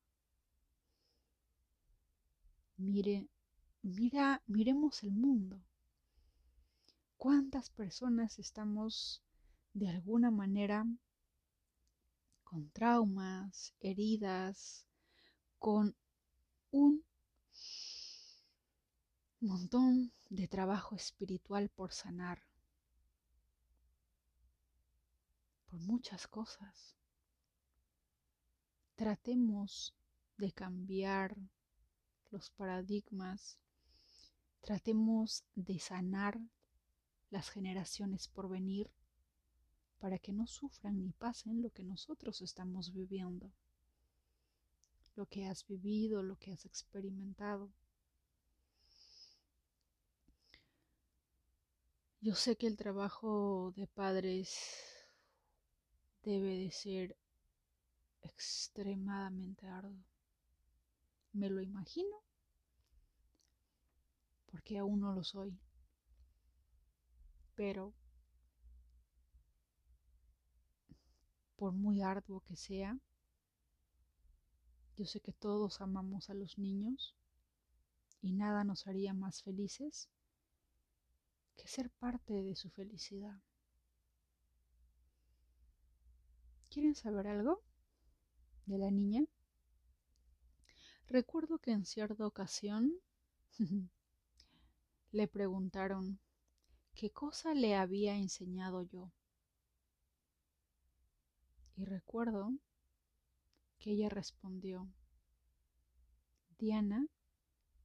Mire, 2.78 3.28
mira, 3.82 4.42
miremos 4.46 5.02
el 5.02 5.12
mundo. 5.12 5.60
¿Cuántas 7.18 7.68
personas 7.68 8.38
estamos 8.38 9.22
de 9.74 9.88
alguna 9.90 10.30
manera 10.30 10.86
con 12.42 12.70
traumas, 12.70 13.74
heridas, 13.80 14.86
con 15.58 15.94
un 16.70 17.04
montón 19.40 20.12
de 20.30 20.48
trabajo 20.48 20.96
espiritual 20.96 21.68
por 21.68 21.92
sanar, 21.92 22.42
por 25.70 25.80
muchas 25.80 26.26
cosas. 26.26 26.96
Tratemos 28.96 29.94
de 30.38 30.50
cambiar 30.52 31.36
los 32.30 32.50
paradigmas, 32.50 33.58
tratemos 34.60 35.44
de 35.54 35.78
sanar 35.78 36.40
las 37.30 37.50
generaciones 37.50 38.26
por 38.26 38.48
venir 38.48 38.90
para 39.98 40.18
que 40.18 40.32
no 40.32 40.46
sufran 40.46 41.00
ni 41.00 41.12
pasen 41.12 41.62
lo 41.62 41.70
que 41.70 41.84
nosotros 41.84 42.40
estamos 42.40 42.92
viviendo, 42.92 43.52
lo 45.14 45.26
que 45.26 45.46
has 45.46 45.66
vivido, 45.66 46.22
lo 46.22 46.36
que 46.36 46.52
has 46.52 46.64
experimentado. 46.64 47.70
Yo 52.20 52.34
sé 52.34 52.56
que 52.56 52.66
el 52.66 52.76
trabajo 52.76 53.72
de 53.76 53.86
padres 53.86 54.52
debe 56.24 56.56
de 56.58 56.72
ser 56.72 57.16
extremadamente 58.22 59.68
arduo. 59.68 60.04
Me 61.32 61.48
lo 61.48 61.60
imagino 61.60 62.24
porque 64.50 64.78
aún 64.78 64.98
no 64.98 65.12
lo 65.12 65.22
soy. 65.22 65.56
Pero 67.54 67.94
por 71.54 71.72
muy 71.72 72.02
arduo 72.02 72.40
que 72.40 72.56
sea, 72.56 72.98
yo 74.96 75.06
sé 75.06 75.20
que 75.20 75.32
todos 75.32 75.80
amamos 75.80 76.30
a 76.30 76.34
los 76.34 76.58
niños 76.58 77.14
y 78.20 78.32
nada 78.32 78.64
nos 78.64 78.88
haría 78.88 79.14
más 79.14 79.44
felices 79.44 80.08
que 81.58 81.66
ser 81.66 81.90
parte 81.90 82.32
de 82.32 82.54
su 82.54 82.70
felicidad. 82.70 83.42
¿Quieren 86.70 86.94
saber 86.94 87.26
algo 87.26 87.62
de 88.66 88.78
la 88.78 88.90
niña? 88.90 89.24
Recuerdo 91.08 91.58
que 91.58 91.72
en 91.72 91.84
cierta 91.84 92.24
ocasión 92.26 92.92
le 95.10 95.26
preguntaron 95.26 96.20
qué 96.94 97.10
cosa 97.10 97.54
le 97.54 97.74
había 97.74 98.14
enseñado 98.14 98.82
yo. 98.82 99.10
Y 101.76 101.84
recuerdo 101.84 102.52
que 103.78 103.92
ella 103.92 104.08
respondió, 104.08 104.88
Diana 106.58 107.08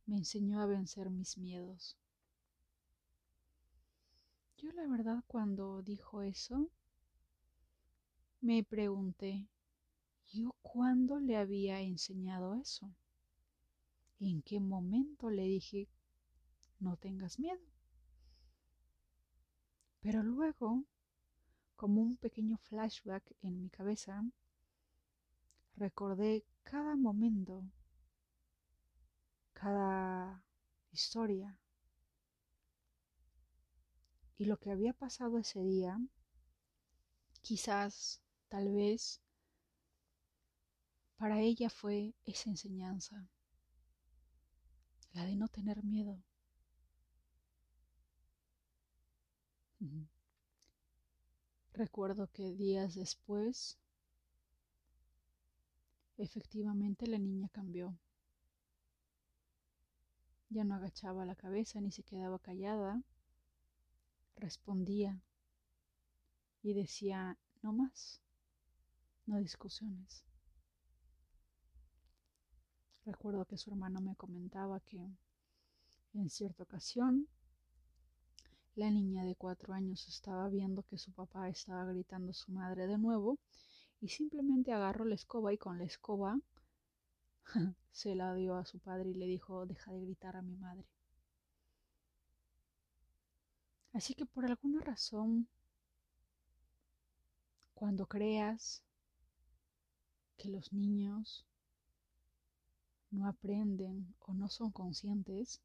me 0.05 0.17
enseñó 0.17 0.61
a 0.61 0.67
vencer 0.67 1.09
mis 1.09 1.37
miedos. 1.37 1.97
Yo 4.63 4.71
la 4.71 4.87
verdad 4.87 5.21
cuando 5.27 5.81
dijo 5.81 6.21
eso, 6.21 6.69
me 8.39 8.63
pregunté, 8.63 9.49
¿Yo 10.31 10.55
cuándo 10.61 11.19
le 11.19 11.35
había 11.35 11.81
enseñado 11.81 12.55
eso? 12.55 12.89
¿En 14.21 14.41
qué 14.41 14.61
momento 14.61 15.29
le 15.29 15.43
dije, 15.43 15.89
no 16.79 16.95
tengas 16.95 17.39
miedo? 17.39 17.59
Pero 19.99 20.23
luego, 20.23 20.85
como 21.75 22.01
un 22.01 22.15
pequeño 22.15 22.55
flashback 22.55 23.35
en 23.41 23.59
mi 23.59 23.69
cabeza, 23.69 24.23
recordé 25.75 26.45
cada 26.63 26.95
momento, 26.95 27.65
cada 29.51 30.41
historia 30.93 31.59
y 34.37 34.45
lo 34.45 34.57
que 34.57 34.71
había 34.71 34.93
pasado 34.93 35.37
ese 35.37 35.63
día, 35.63 35.99
quizás, 37.41 38.21
tal 38.49 38.71
vez, 38.73 39.21
para 41.17 41.39
ella 41.39 41.69
fue 41.69 42.13
esa 42.25 42.49
enseñanza, 42.49 43.27
la 45.13 45.25
de 45.25 45.35
no 45.35 45.47
tener 45.47 45.83
miedo. 45.83 46.21
Recuerdo 51.73 52.27
que 52.31 52.53
días 52.53 52.95
después, 52.95 53.77
efectivamente 56.17 57.07
la 57.07 57.17
niña 57.19 57.49
cambió. 57.49 57.97
Ya 60.49 60.63
no 60.63 60.75
agachaba 60.75 61.25
la 61.25 61.35
cabeza 61.35 61.81
ni 61.81 61.91
se 61.91 62.03
quedaba 62.03 62.39
callada, 62.39 63.01
respondía 64.35 65.21
y 66.61 66.73
decía, 66.73 67.37
no 67.61 67.73
más, 67.73 68.21
no 69.25 69.37
discusiones. 69.37 70.23
Recuerdo 73.05 73.45
que 73.45 73.57
su 73.57 73.69
hermano 73.69 73.99
me 73.99 74.15
comentaba 74.15 74.79
que 74.79 75.09
en 76.13 76.29
cierta 76.29 76.63
ocasión 76.63 77.27
la 78.75 78.89
niña 78.89 79.23
de 79.23 79.35
cuatro 79.35 79.73
años 79.73 80.07
estaba 80.07 80.47
viendo 80.49 80.83
que 80.83 80.97
su 80.97 81.11
papá 81.11 81.49
estaba 81.49 81.85
gritando 81.85 82.31
a 82.31 82.35
su 82.35 82.51
madre 82.51 82.87
de 82.87 82.97
nuevo 82.97 83.39
y 83.99 84.07
simplemente 84.07 84.71
agarró 84.71 85.05
la 85.05 85.15
escoba 85.15 85.53
y 85.53 85.57
con 85.57 85.77
la 85.77 85.83
escoba 85.83 86.39
se 87.91 88.15
la 88.15 88.33
dio 88.33 88.55
a 88.55 88.65
su 88.65 88.79
padre 88.79 89.09
y 89.09 89.15
le 89.15 89.25
dijo 89.25 89.65
deja 89.65 89.91
de 89.91 90.01
gritar 90.01 90.37
a 90.37 90.41
mi 90.41 90.55
madre. 90.55 90.87
Así 93.93 94.15
que 94.15 94.25
por 94.25 94.45
alguna 94.45 94.81
razón, 94.81 95.47
cuando 97.75 98.07
creas 98.07 98.83
que 100.35 100.49
los 100.49 100.73
niños 100.73 101.45
no 103.11 103.27
aprenden 103.27 104.15
o 104.19 104.33
no 104.33 104.49
son 104.49 104.71
conscientes, 104.71 105.61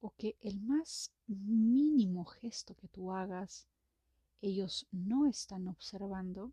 o 0.00 0.12
que 0.16 0.36
el 0.40 0.60
más 0.60 1.12
mínimo 1.26 2.24
gesto 2.24 2.74
que 2.74 2.88
tú 2.88 3.12
hagas, 3.12 3.68
ellos 4.40 4.86
no 4.90 5.26
están 5.26 5.68
observando, 5.68 6.52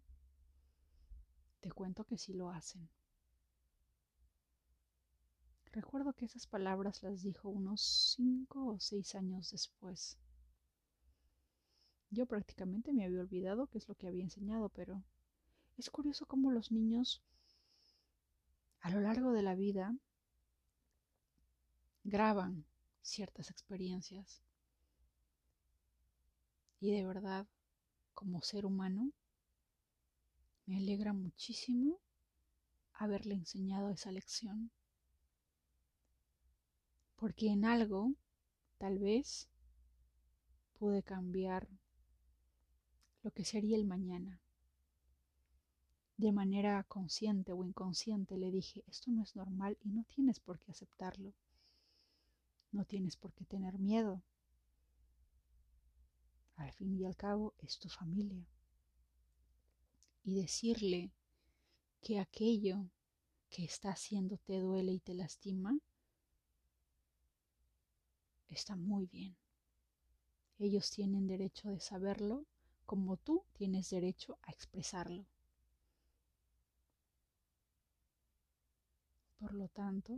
te 1.61 1.71
cuento 1.71 2.03
que 2.03 2.17
sí 2.17 2.33
lo 2.33 2.49
hacen. 2.51 2.89
Recuerdo 5.75 6.13
que 6.13 6.23
esas 6.23 6.47
palabras 6.47 7.03
las 7.03 7.21
dijo 7.21 7.49
unos 7.49 7.81
cinco 8.15 8.65
o 8.65 8.79
seis 8.79 9.13
años 9.13 9.51
después. 9.51 10.17
Yo 12.09 12.25
prácticamente 12.25 12.93
me 12.93 13.03
había 13.03 13.19
olvidado 13.19 13.67
qué 13.67 13.79
es 13.79 13.89
lo 13.89 13.95
que 13.95 14.07
había 14.07 14.23
enseñado, 14.23 14.69
pero 14.69 15.03
es 15.75 15.89
curioso 15.89 16.27
cómo 16.27 16.49
los 16.49 16.71
niños 16.71 17.21
a 18.79 18.89
lo 18.89 19.01
largo 19.01 19.33
de 19.33 19.41
la 19.41 19.53
vida 19.53 19.93
graban 22.05 22.63
ciertas 23.01 23.49
experiencias. 23.49 24.41
Y 26.79 26.91
de 26.91 27.05
verdad, 27.05 27.47
como 28.13 28.41
ser 28.41 28.65
humano, 28.65 29.11
me 30.67 30.77
alegra 30.77 31.11
muchísimo 31.11 31.99
haberle 32.93 33.35
enseñado 33.35 33.89
esa 33.89 34.13
lección. 34.13 34.71
Porque 37.15 37.49
en 37.49 37.65
algo, 37.65 38.13
tal 38.77 38.99
vez, 38.99 39.47
pude 40.77 41.03
cambiar 41.03 41.67
lo 43.23 43.31
que 43.31 43.45
sería 43.45 43.77
el 43.77 43.85
mañana 43.85 44.41
de 46.17 46.31
manera 46.31 46.83
consciente 46.83 47.51
o 47.51 47.63
inconsciente 47.65 48.37
le 48.37 48.51
dije, 48.51 48.83
esto 48.87 49.11
no 49.11 49.23
es 49.23 49.35
normal 49.35 49.77
y 49.81 49.89
no 49.89 50.05
tienes 50.05 50.39
por 50.39 50.59
qué 50.59 50.71
aceptarlo. 50.71 51.33
No 52.71 52.85
tienes 52.85 53.17
por 53.17 53.33
qué 53.33 53.45
tener 53.45 53.79
miedo. 53.79 54.21
Al 56.55 56.71
fin 56.71 56.97
y 56.97 57.05
al 57.05 57.15
cabo 57.15 57.53
es 57.59 57.79
tu 57.79 57.89
familia. 57.89 58.45
Y 60.23 60.35
decirle 60.35 61.11
que 62.01 62.19
aquello 62.19 62.89
que 63.49 63.65
está 63.65 63.89
haciendo 63.89 64.37
te 64.37 64.59
duele 64.59 64.93
y 64.93 64.99
te 64.99 65.13
lastima, 65.13 65.77
está 68.49 68.75
muy 68.75 69.05
bien. 69.07 69.35
Ellos 70.59 70.89
tienen 70.89 71.27
derecho 71.27 71.69
de 71.69 71.79
saberlo 71.79 72.45
como 72.85 73.17
tú 73.17 73.43
tienes 73.53 73.89
derecho 73.89 74.37
a 74.43 74.51
expresarlo. 74.51 75.25
Por 79.39 79.53
lo 79.53 79.67
tanto, 79.67 80.17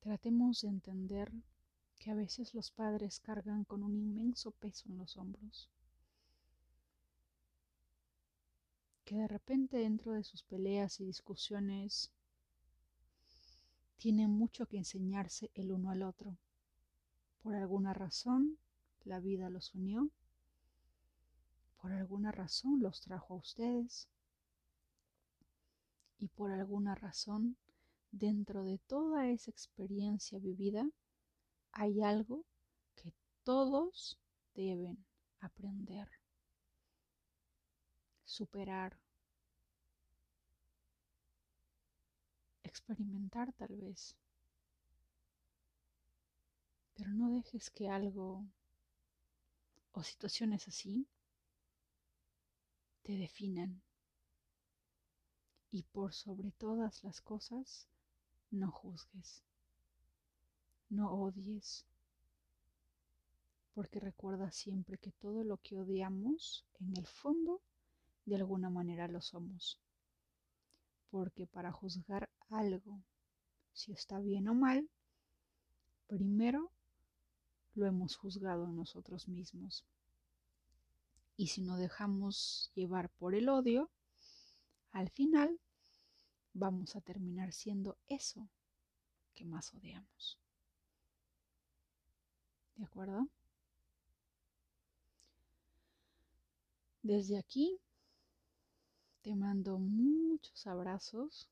tratemos 0.00 0.60
de 0.60 0.68
entender 0.68 1.32
que 1.98 2.10
a 2.10 2.14
veces 2.14 2.54
los 2.54 2.70
padres 2.70 3.20
cargan 3.20 3.64
con 3.64 3.82
un 3.82 3.96
inmenso 3.96 4.50
peso 4.52 4.88
en 4.88 4.98
los 4.98 5.16
hombros, 5.16 5.68
que 9.04 9.16
de 9.16 9.28
repente 9.28 9.78
dentro 9.78 10.12
de 10.12 10.24
sus 10.24 10.42
peleas 10.42 11.00
y 11.00 11.04
discusiones 11.04 12.10
tienen 14.00 14.30
mucho 14.30 14.64
que 14.64 14.78
enseñarse 14.78 15.50
el 15.54 15.70
uno 15.70 15.90
al 15.90 16.02
otro. 16.02 16.38
Por 17.42 17.54
alguna 17.54 17.92
razón, 17.92 18.56
la 19.04 19.20
vida 19.20 19.50
los 19.50 19.74
unió, 19.74 20.08
por 21.82 21.92
alguna 21.92 22.32
razón 22.32 22.80
los 22.80 23.02
trajo 23.02 23.34
a 23.34 23.36
ustedes. 23.36 24.08
Y 26.18 26.28
por 26.28 26.50
alguna 26.50 26.94
razón, 26.94 27.56
dentro 28.10 28.64
de 28.64 28.78
toda 28.78 29.28
esa 29.28 29.50
experiencia 29.50 30.38
vivida, 30.38 30.88
hay 31.72 32.00
algo 32.00 32.46
que 32.94 33.12
todos 33.44 34.18
deben 34.54 35.04
aprender, 35.40 36.08
superar, 38.24 38.98
experimentar 42.70 43.52
tal 43.52 43.76
vez. 43.76 44.14
Pero 46.94 47.10
no 47.12 47.30
dejes 47.30 47.70
que 47.70 47.88
algo 47.88 48.44
o 49.92 50.02
situaciones 50.02 50.68
así 50.68 51.06
te 53.02 53.12
definan 53.16 53.82
y 55.72 55.82
por 55.82 56.14
sobre 56.14 56.52
todas 56.52 57.04
las 57.04 57.20
cosas, 57.20 57.88
no 58.50 58.70
juzgues, 58.70 59.42
no 60.88 61.12
odies, 61.12 61.84
porque 63.74 64.00
recuerda 64.00 64.50
siempre 64.50 64.98
que 64.98 65.12
todo 65.12 65.44
lo 65.44 65.58
que 65.58 65.78
odiamos, 65.78 66.64
en 66.80 66.96
el 66.96 67.06
fondo, 67.06 67.60
de 68.26 68.36
alguna 68.36 68.70
manera 68.70 69.08
lo 69.08 69.20
somos. 69.20 69.78
Porque 71.10 71.46
para 71.46 71.72
juzgar 71.72 72.29
algo, 72.50 73.02
si 73.72 73.92
está 73.92 74.18
bien 74.20 74.48
o 74.48 74.54
mal, 74.54 74.88
primero 76.06 76.70
lo 77.74 77.86
hemos 77.86 78.16
juzgado 78.16 78.66
nosotros 78.68 79.28
mismos. 79.28 79.84
Y 81.36 81.46
si 81.48 81.62
no 81.62 81.76
dejamos 81.76 82.70
llevar 82.74 83.08
por 83.10 83.34
el 83.34 83.48
odio, 83.48 83.90
al 84.92 85.08
final 85.08 85.58
vamos 86.52 86.96
a 86.96 87.00
terminar 87.00 87.52
siendo 87.52 87.96
eso 88.08 88.48
que 89.34 89.44
más 89.44 89.72
odiamos. 89.72 90.38
¿De 92.76 92.84
acuerdo? 92.84 93.28
Desde 97.02 97.38
aquí 97.38 97.80
te 99.22 99.34
mando 99.34 99.78
muchos 99.78 100.66
abrazos. 100.66 101.48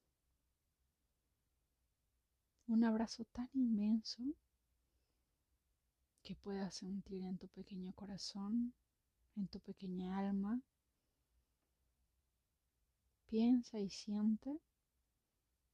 Un 2.69 2.85
abrazo 2.85 3.25
tan 3.25 3.51
inmenso 3.55 4.23
que 6.23 6.37
puedas 6.37 6.75
sentir 6.77 7.23
en 7.25 7.39
tu 7.39 7.49
pequeño 7.49 7.93
corazón, 7.95 8.75
en 9.37 9.49
tu 9.49 9.59
pequeña 9.61 10.19
alma 10.19 10.63
Piensa 13.29 13.79
y 13.79 13.91
siente 13.91 14.59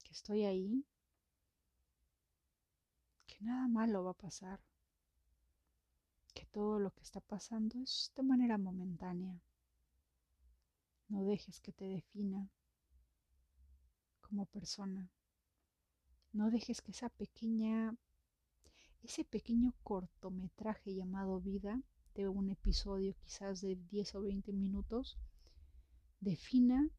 que 0.03 0.13
estoy 0.13 0.43
ahí, 0.43 0.85
que 3.29 3.37
nada 3.43 3.69
malo 3.69 4.03
va 4.03 4.11
a 4.11 4.15
pasar, 4.15 4.61
que 6.35 6.47
todo 6.47 6.81
lo 6.81 6.91
que 6.91 7.03
está 7.03 7.21
pasando 7.21 7.79
es 7.79 8.11
de 8.17 8.25
manera 8.25 8.59
momentánea. 8.59 9.41
No 11.07 11.23
dejes 11.23 11.61
que 11.61 11.71
te 11.71 11.85
defina 11.85 12.51
como 14.21 14.47
persona. 14.47 15.09
No 16.35 16.51
dejes 16.51 16.83
que 16.83 16.91
esa 16.91 17.11
pequeña, 17.11 17.97
ese 19.05 19.25
pequeño 19.25 19.73
cortometraje 19.85 20.93
llamado 20.93 21.41
vida 21.41 21.81
de 22.17 22.27
un 22.27 22.51
episodio 22.51 23.15
quizás 23.15 23.61
de 23.61 23.77
10 23.77 24.17
o 24.17 24.23
20 24.23 24.53
minutos 24.53 25.17
defina 26.19 26.91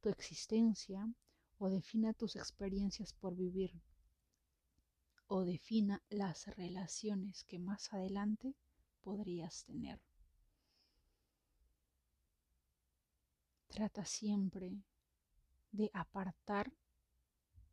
tu 0.00 0.10
existencia 0.10 1.12
o 1.58 1.68
defina 1.68 2.12
tus 2.12 2.36
experiencias 2.36 3.12
por 3.12 3.34
vivir 3.34 3.82
o 5.26 5.42
defina 5.42 6.00
las 6.08 6.46
relaciones 6.56 7.42
que 7.42 7.58
más 7.58 7.92
adelante 7.92 8.54
podrías 9.00 9.64
tener. 9.64 10.00
Trata 13.66 14.04
siempre 14.04 14.84
de 15.72 15.90
apartar 15.94 16.72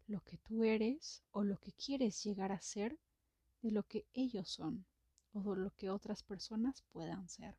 lo 0.07 0.21
que 0.21 0.37
tú 0.37 0.63
eres 0.63 1.21
o 1.31 1.43
lo 1.43 1.57
que 1.57 1.73
quieres 1.73 2.23
llegar 2.23 2.51
a 2.51 2.61
ser 2.61 2.97
de 3.61 3.71
lo 3.71 3.83
que 3.83 4.05
ellos 4.13 4.49
son 4.49 4.85
o 5.33 5.41
de 5.41 5.61
lo 5.61 5.71
que 5.71 5.89
otras 5.89 6.23
personas 6.23 6.83
puedan 6.91 7.27
ser. 7.27 7.57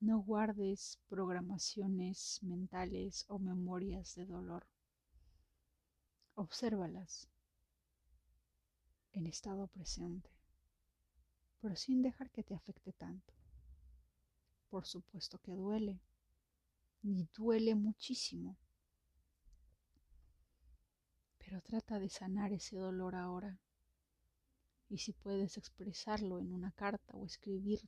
No 0.00 0.20
guardes 0.20 0.98
programaciones 1.08 2.38
mentales 2.42 3.26
o 3.28 3.38
memorias 3.38 4.14
de 4.14 4.24
dolor. 4.24 4.66
Obsérvalas 6.34 7.28
en 9.12 9.26
estado 9.26 9.66
presente, 9.66 10.30
pero 11.60 11.76
sin 11.76 12.00
dejar 12.00 12.30
que 12.30 12.42
te 12.42 12.54
afecte 12.54 12.92
tanto. 12.94 13.34
Por 14.70 14.86
supuesto 14.86 15.38
que 15.38 15.52
duele, 15.52 16.00
y 17.02 17.28
duele 17.36 17.74
muchísimo, 17.74 18.56
pero 21.50 21.62
trata 21.62 21.98
de 21.98 22.08
sanar 22.08 22.52
ese 22.52 22.76
dolor 22.76 23.16
ahora. 23.16 23.58
Y 24.88 24.98
si 24.98 25.12
puedes 25.12 25.56
expresarlo 25.56 26.38
en 26.38 26.52
una 26.52 26.70
carta 26.70 27.12
o 27.16 27.26
escribir 27.26 27.80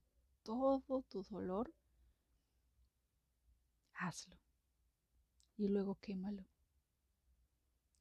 todo 0.43 1.05
tu 1.09 1.23
dolor, 1.23 1.73
hazlo 3.95 4.37
y 5.57 5.69
luego 5.69 5.95
quémalo. 6.01 6.45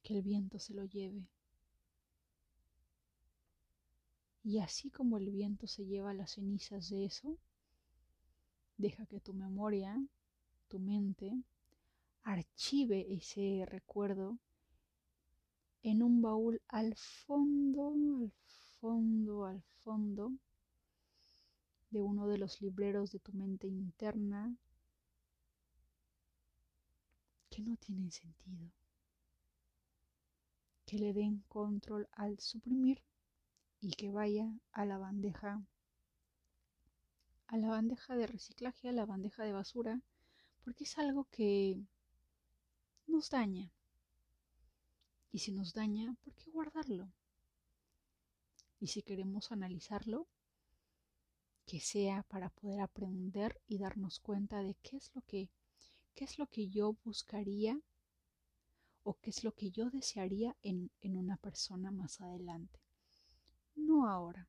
Que 0.02 0.14
el 0.14 0.22
viento 0.22 0.58
se 0.58 0.74
lo 0.74 0.84
lleve. 0.84 1.28
Y 4.42 4.58
así 4.58 4.90
como 4.90 5.16
el 5.16 5.30
viento 5.30 5.68
se 5.68 5.84
lleva 5.84 6.12
las 6.12 6.32
cenizas 6.32 6.88
de 6.88 7.04
eso, 7.04 7.38
deja 8.78 9.06
que 9.06 9.20
tu 9.20 9.32
memoria, 9.32 9.96
tu 10.66 10.80
mente, 10.80 11.40
archive 12.24 13.14
ese 13.14 13.64
recuerdo 13.64 14.40
en 15.82 16.02
un 16.02 16.22
baúl 16.22 16.62
al 16.68 16.94
fondo, 16.96 17.92
al 17.92 18.32
fondo, 18.80 19.44
al 19.44 19.62
fondo 19.82 20.32
de 21.90 22.00
uno 22.00 22.26
de 22.26 22.38
los 22.38 22.60
libreros 22.60 23.12
de 23.12 23.18
tu 23.18 23.32
mente 23.32 23.66
interna 23.66 24.56
que 27.50 27.62
no 27.62 27.76
tienen 27.76 28.10
sentido, 28.10 28.70
que 30.86 30.98
le 30.98 31.12
den 31.12 31.44
control 31.48 32.08
al 32.12 32.38
suprimir 32.40 33.02
y 33.80 33.90
que 33.90 34.10
vaya 34.10 34.48
a 34.72 34.86
la 34.86 34.96
bandeja, 34.96 35.62
a 37.48 37.56
la 37.58 37.68
bandeja 37.68 38.16
de 38.16 38.26
reciclaje, 38.26 38.88
a 38.88 38.92
la 38.92 39.04
bandeja 39.04 39.44
de 39.44 39.52
basura, 39.52 40.00
porque 40.64 40.84
es 40.84 40.96
algo 40.96 41.26
que 41.30 41.84
nos 43.06 43.28
daña. 43.28 43.70
Y 45.32 45.40
si 45.40 45.50
nos 45.50 45.72
daña, 45.72 46.14
¿por 46.22 46.34
qué 46.34 46.50
guardarlo? 46.50 47.10
Y 48.78 48.88
si 48.88 49.02
queremos 49.02 49.50
analizarlo, 49.50 50.28
que 51.66 51.80
sea 51.80 52.22
para 52.24 52.50
poder 52.50 52.80
aprender 52.80 53.60
y 53.66 53.78
darnos 53.78 54.20
cuenta 54.20 54.62
de 54.62 54.74
qué 54.82 54.96
es 54.96 55.10
lo 55.14 55.22
que 55.22 55.50
qué 56.14 56.24
es 56.24 56.38
lo 56.38 56.46
que 56.46 56.68
yo 56.68 56.96
buscaría 57.04 57.80
o 59.02 59.14
qué 59.14 59.30
es 59.30 59.42
lo 59.44 59.52
que 59.52 59.70
yo 59.70 59.90
desearía 59.90 60.56
en, 60.62 60.90
en 61.00 61.16
una 61.16 61.36
persona 61.36 61.90
más 61.90 62.20
adelante. 62.20 62.80
No 63.74 64.08
ahora. 64.08 64.48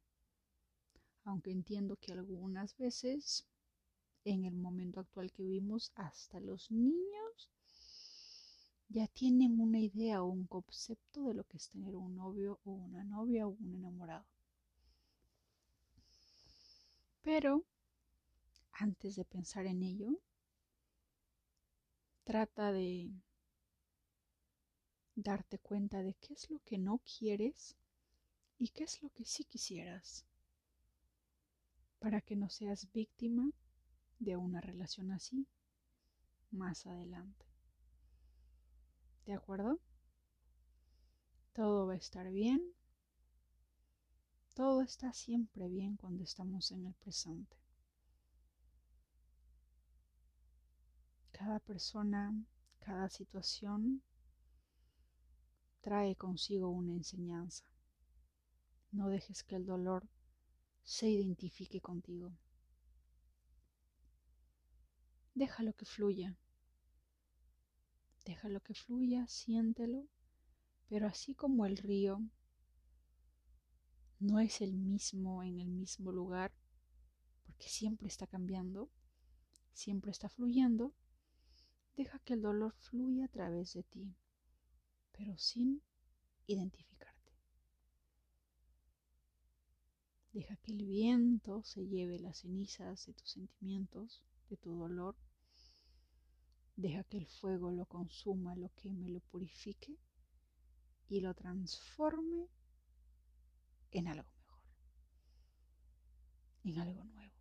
Aunque 1.23 1.51
entiendo 1.51 1.95
que 1.95 2.11
algunas 2.11 2.75
veces, 2.77 3.47
en 4.25 4.43
el 4.43 4.55
momento 4.55 4.99
actual 4.99 5.31
que 5.31 5.43
vivimos, 5.43 5.91
hasta 5.95 6.39
los 6.39 6.69
niños 6.69 7.49
ya 8.93 9.07
tienen 9.07 9.59
una 9.59 9.79
idea 9.79 10.23
o 10.23 10.27
un 10.27 10.45
concepto 10.47 11.23
de 11.27 11.33
lo 11.33 11.43
que 11.43 11.57
es 11.57 11.69
tener 11.69 11.95
un 11.95 12.15
novio 12.15 12.59
o 12.63 12.71
una 12.71 13.03
novia 13.03 13.47
o 13.47 13.49
un 13.49 13.73
enamorado. 13.75 14.25
Pero 17.21 17.63
antes 18.73 19.15
de 19.15 19.25
pensar 19.25 19.65
en 19.65 19.83
ello, 19.83 20.19
Trata 22.23 22.71
de 22.71 23.11
darte 25.15 25.59
cuenta 25.59 26.01
de 26.01 26.13
qué 26.13 26.33
es 26.33 26.49
lo 26.49 26.59
que 26.59 26.77
no 26.77 26.99
quieres 26.99 27.75
y 28.57 28.69
qué 28.69 28.85
es 28.85 29.03
lo 29.03 29.09
que 29.09 29.25
sí 29.25 29.43
quisieras, 29.43 30.25
para 31.99 32.21
que 32.21 32.37
no 32.37 32.47
seas 32.47 32.89
víctima 32.93 33.51
de 34.19 34.37
una 34.37 34.61
relación 34.61 35.11
así 35.11 35.45
más 36.51 36.87
adelante. 36.87 37.52
¿De 39.25 39.33
acuerdo? 39.33 39.79
Todo 41.53 41.87
va 41.87 41.93
a 41.93 41.97
estar 41.97 42.29
bien. 42.29 42.61
Todo 44.53 44.81
está 44.81 45.13
siempre 45.13 45.69
bien 45.69 45.95
cuando 45.95 46.23
estamos 46.23 46.71
en 46.71 46.85
el 46.85 46.93
presente. 46.95 47.57
Cada 51.31 51.59
persona, 51.59 52.33
cada 52.79 53.09
situación 53.09 54.03
trae 55.81 56.15
consigo 56.15 56.69
una 56.69 56.93
enseñanza. 56.93 57.65
No 58.91 59.09
dejes 59.09 59.43
que 59.43 59.55
el 59.55 59.65
dolor 59.65 60.07
se 60.83 61.09
identifique 61.09 61.81
contigo. 61.81 62.33
Déjalo 65.33 65.73
que 65.73 65.85
fluya. 65.85 66.37
Déjalo 68.25 68.61
que 68.61 68.73
fluya, 68.73 69.27
siéntelo, 69.27 70.07
pero 70.87 71.07
así 71.07 71.33
como 71.35 71.65
el 71.65 71.77
río 71.77 72.21
no 74.19 74.39
es 74.39 74.61
el 74.61 74.73
mismo 74.73 75.43
en 75.43 75.59
el 75.59 75.69
mismo 75.69 76.11
lugar, 76.11 76.53
porque 77.45 77.67
siempre 77.67 78.07
está 78.07 78.27
cambiando, 78.27 78.89
siempre 79.73 80.11
está 80.11 80.29
fluyendo, 80.29 80.93
Deja 81.95 82.17
que 82.19 82.33
el 82.33 82.41
dolor 82.41 82.73
fluya 82.79 83.25
a 83.25 83.27
través 83.27 83.73
de 83.73 83.83
ti, 83.83 84.15
pero 85.11 85.37
sin 85.37 85.83
identificarte. 86.47 87.31
Deja 90.31 90.55
que 90.57 90.71
el 90.71 90.83
viento 90.87 91.61
se 91.63 91.85
lleve 91.85 92.17
las 92.19 92.39
cenizas 92.39 93.05
de 93.05 93.13
tus 93.13 93.29
sentimientos, 93.29 94.23
de 94.49 94.57
tu 94.57 94.75
dolor. 94.75 95.15
Deja 96.75 97.03
que 97.03 97.17
el 97.17 97.27
fuego 97.27 97.71
lo 97.71 97.85
consuma, 97.85 98.55
lo 98.55 98.69
queme, 98.75 99.09
lo 99.09 99.19
purifique 99.19 99.97
y 101.07 101.21
lo 101.21 101.33
transforme 101.33 102.47
en 103.91 104.07
algo 104.07 104.27
mejor, 104.35 104.59
en 106.63 106.79
algo 106.79 107.03
nuevo. 107.03 107.33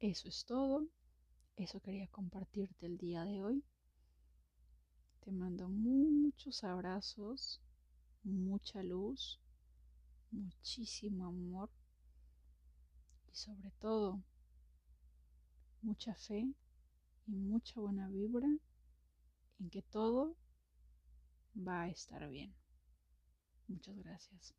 Eso 0.00 0.28
es 0.28 0.44
todo. 0.44 0.86
Eso 1.56 1.80
quería 1.80 2.08
compartirte 2.08 2.86
el 2.86 2.98
día 2.98 3.24
de 3.24 3.42
hoy. 3.42 3.64
Te 5.20 5.32
mando 5.32 5.68
muchos 5.68 6.64
abrazos, 6.64 7.60
mucha 8.22 8.82
luz, 8.82 9.40
muchísimo 10.30 11.26
amor 11.26 11.70
y 13.32 13.36
sobre 13.36 13.70
todo 13.72 14.22
mucha 15.84 16.14
fe 16.14 16.48
y 17.26 17.32
mucha 17.36 17.80
buena 17.80 18.08
vibra 18.08 18.48
en 19.60 19.70
que 19.70 19.82
todo 19.82 20.36
va 21.56 21.82
a 21.82 21.88
estar 21.88 22.28
bien. 22.28 22.54
Muchas 23.68 23.96
gracias. 23.96 24.54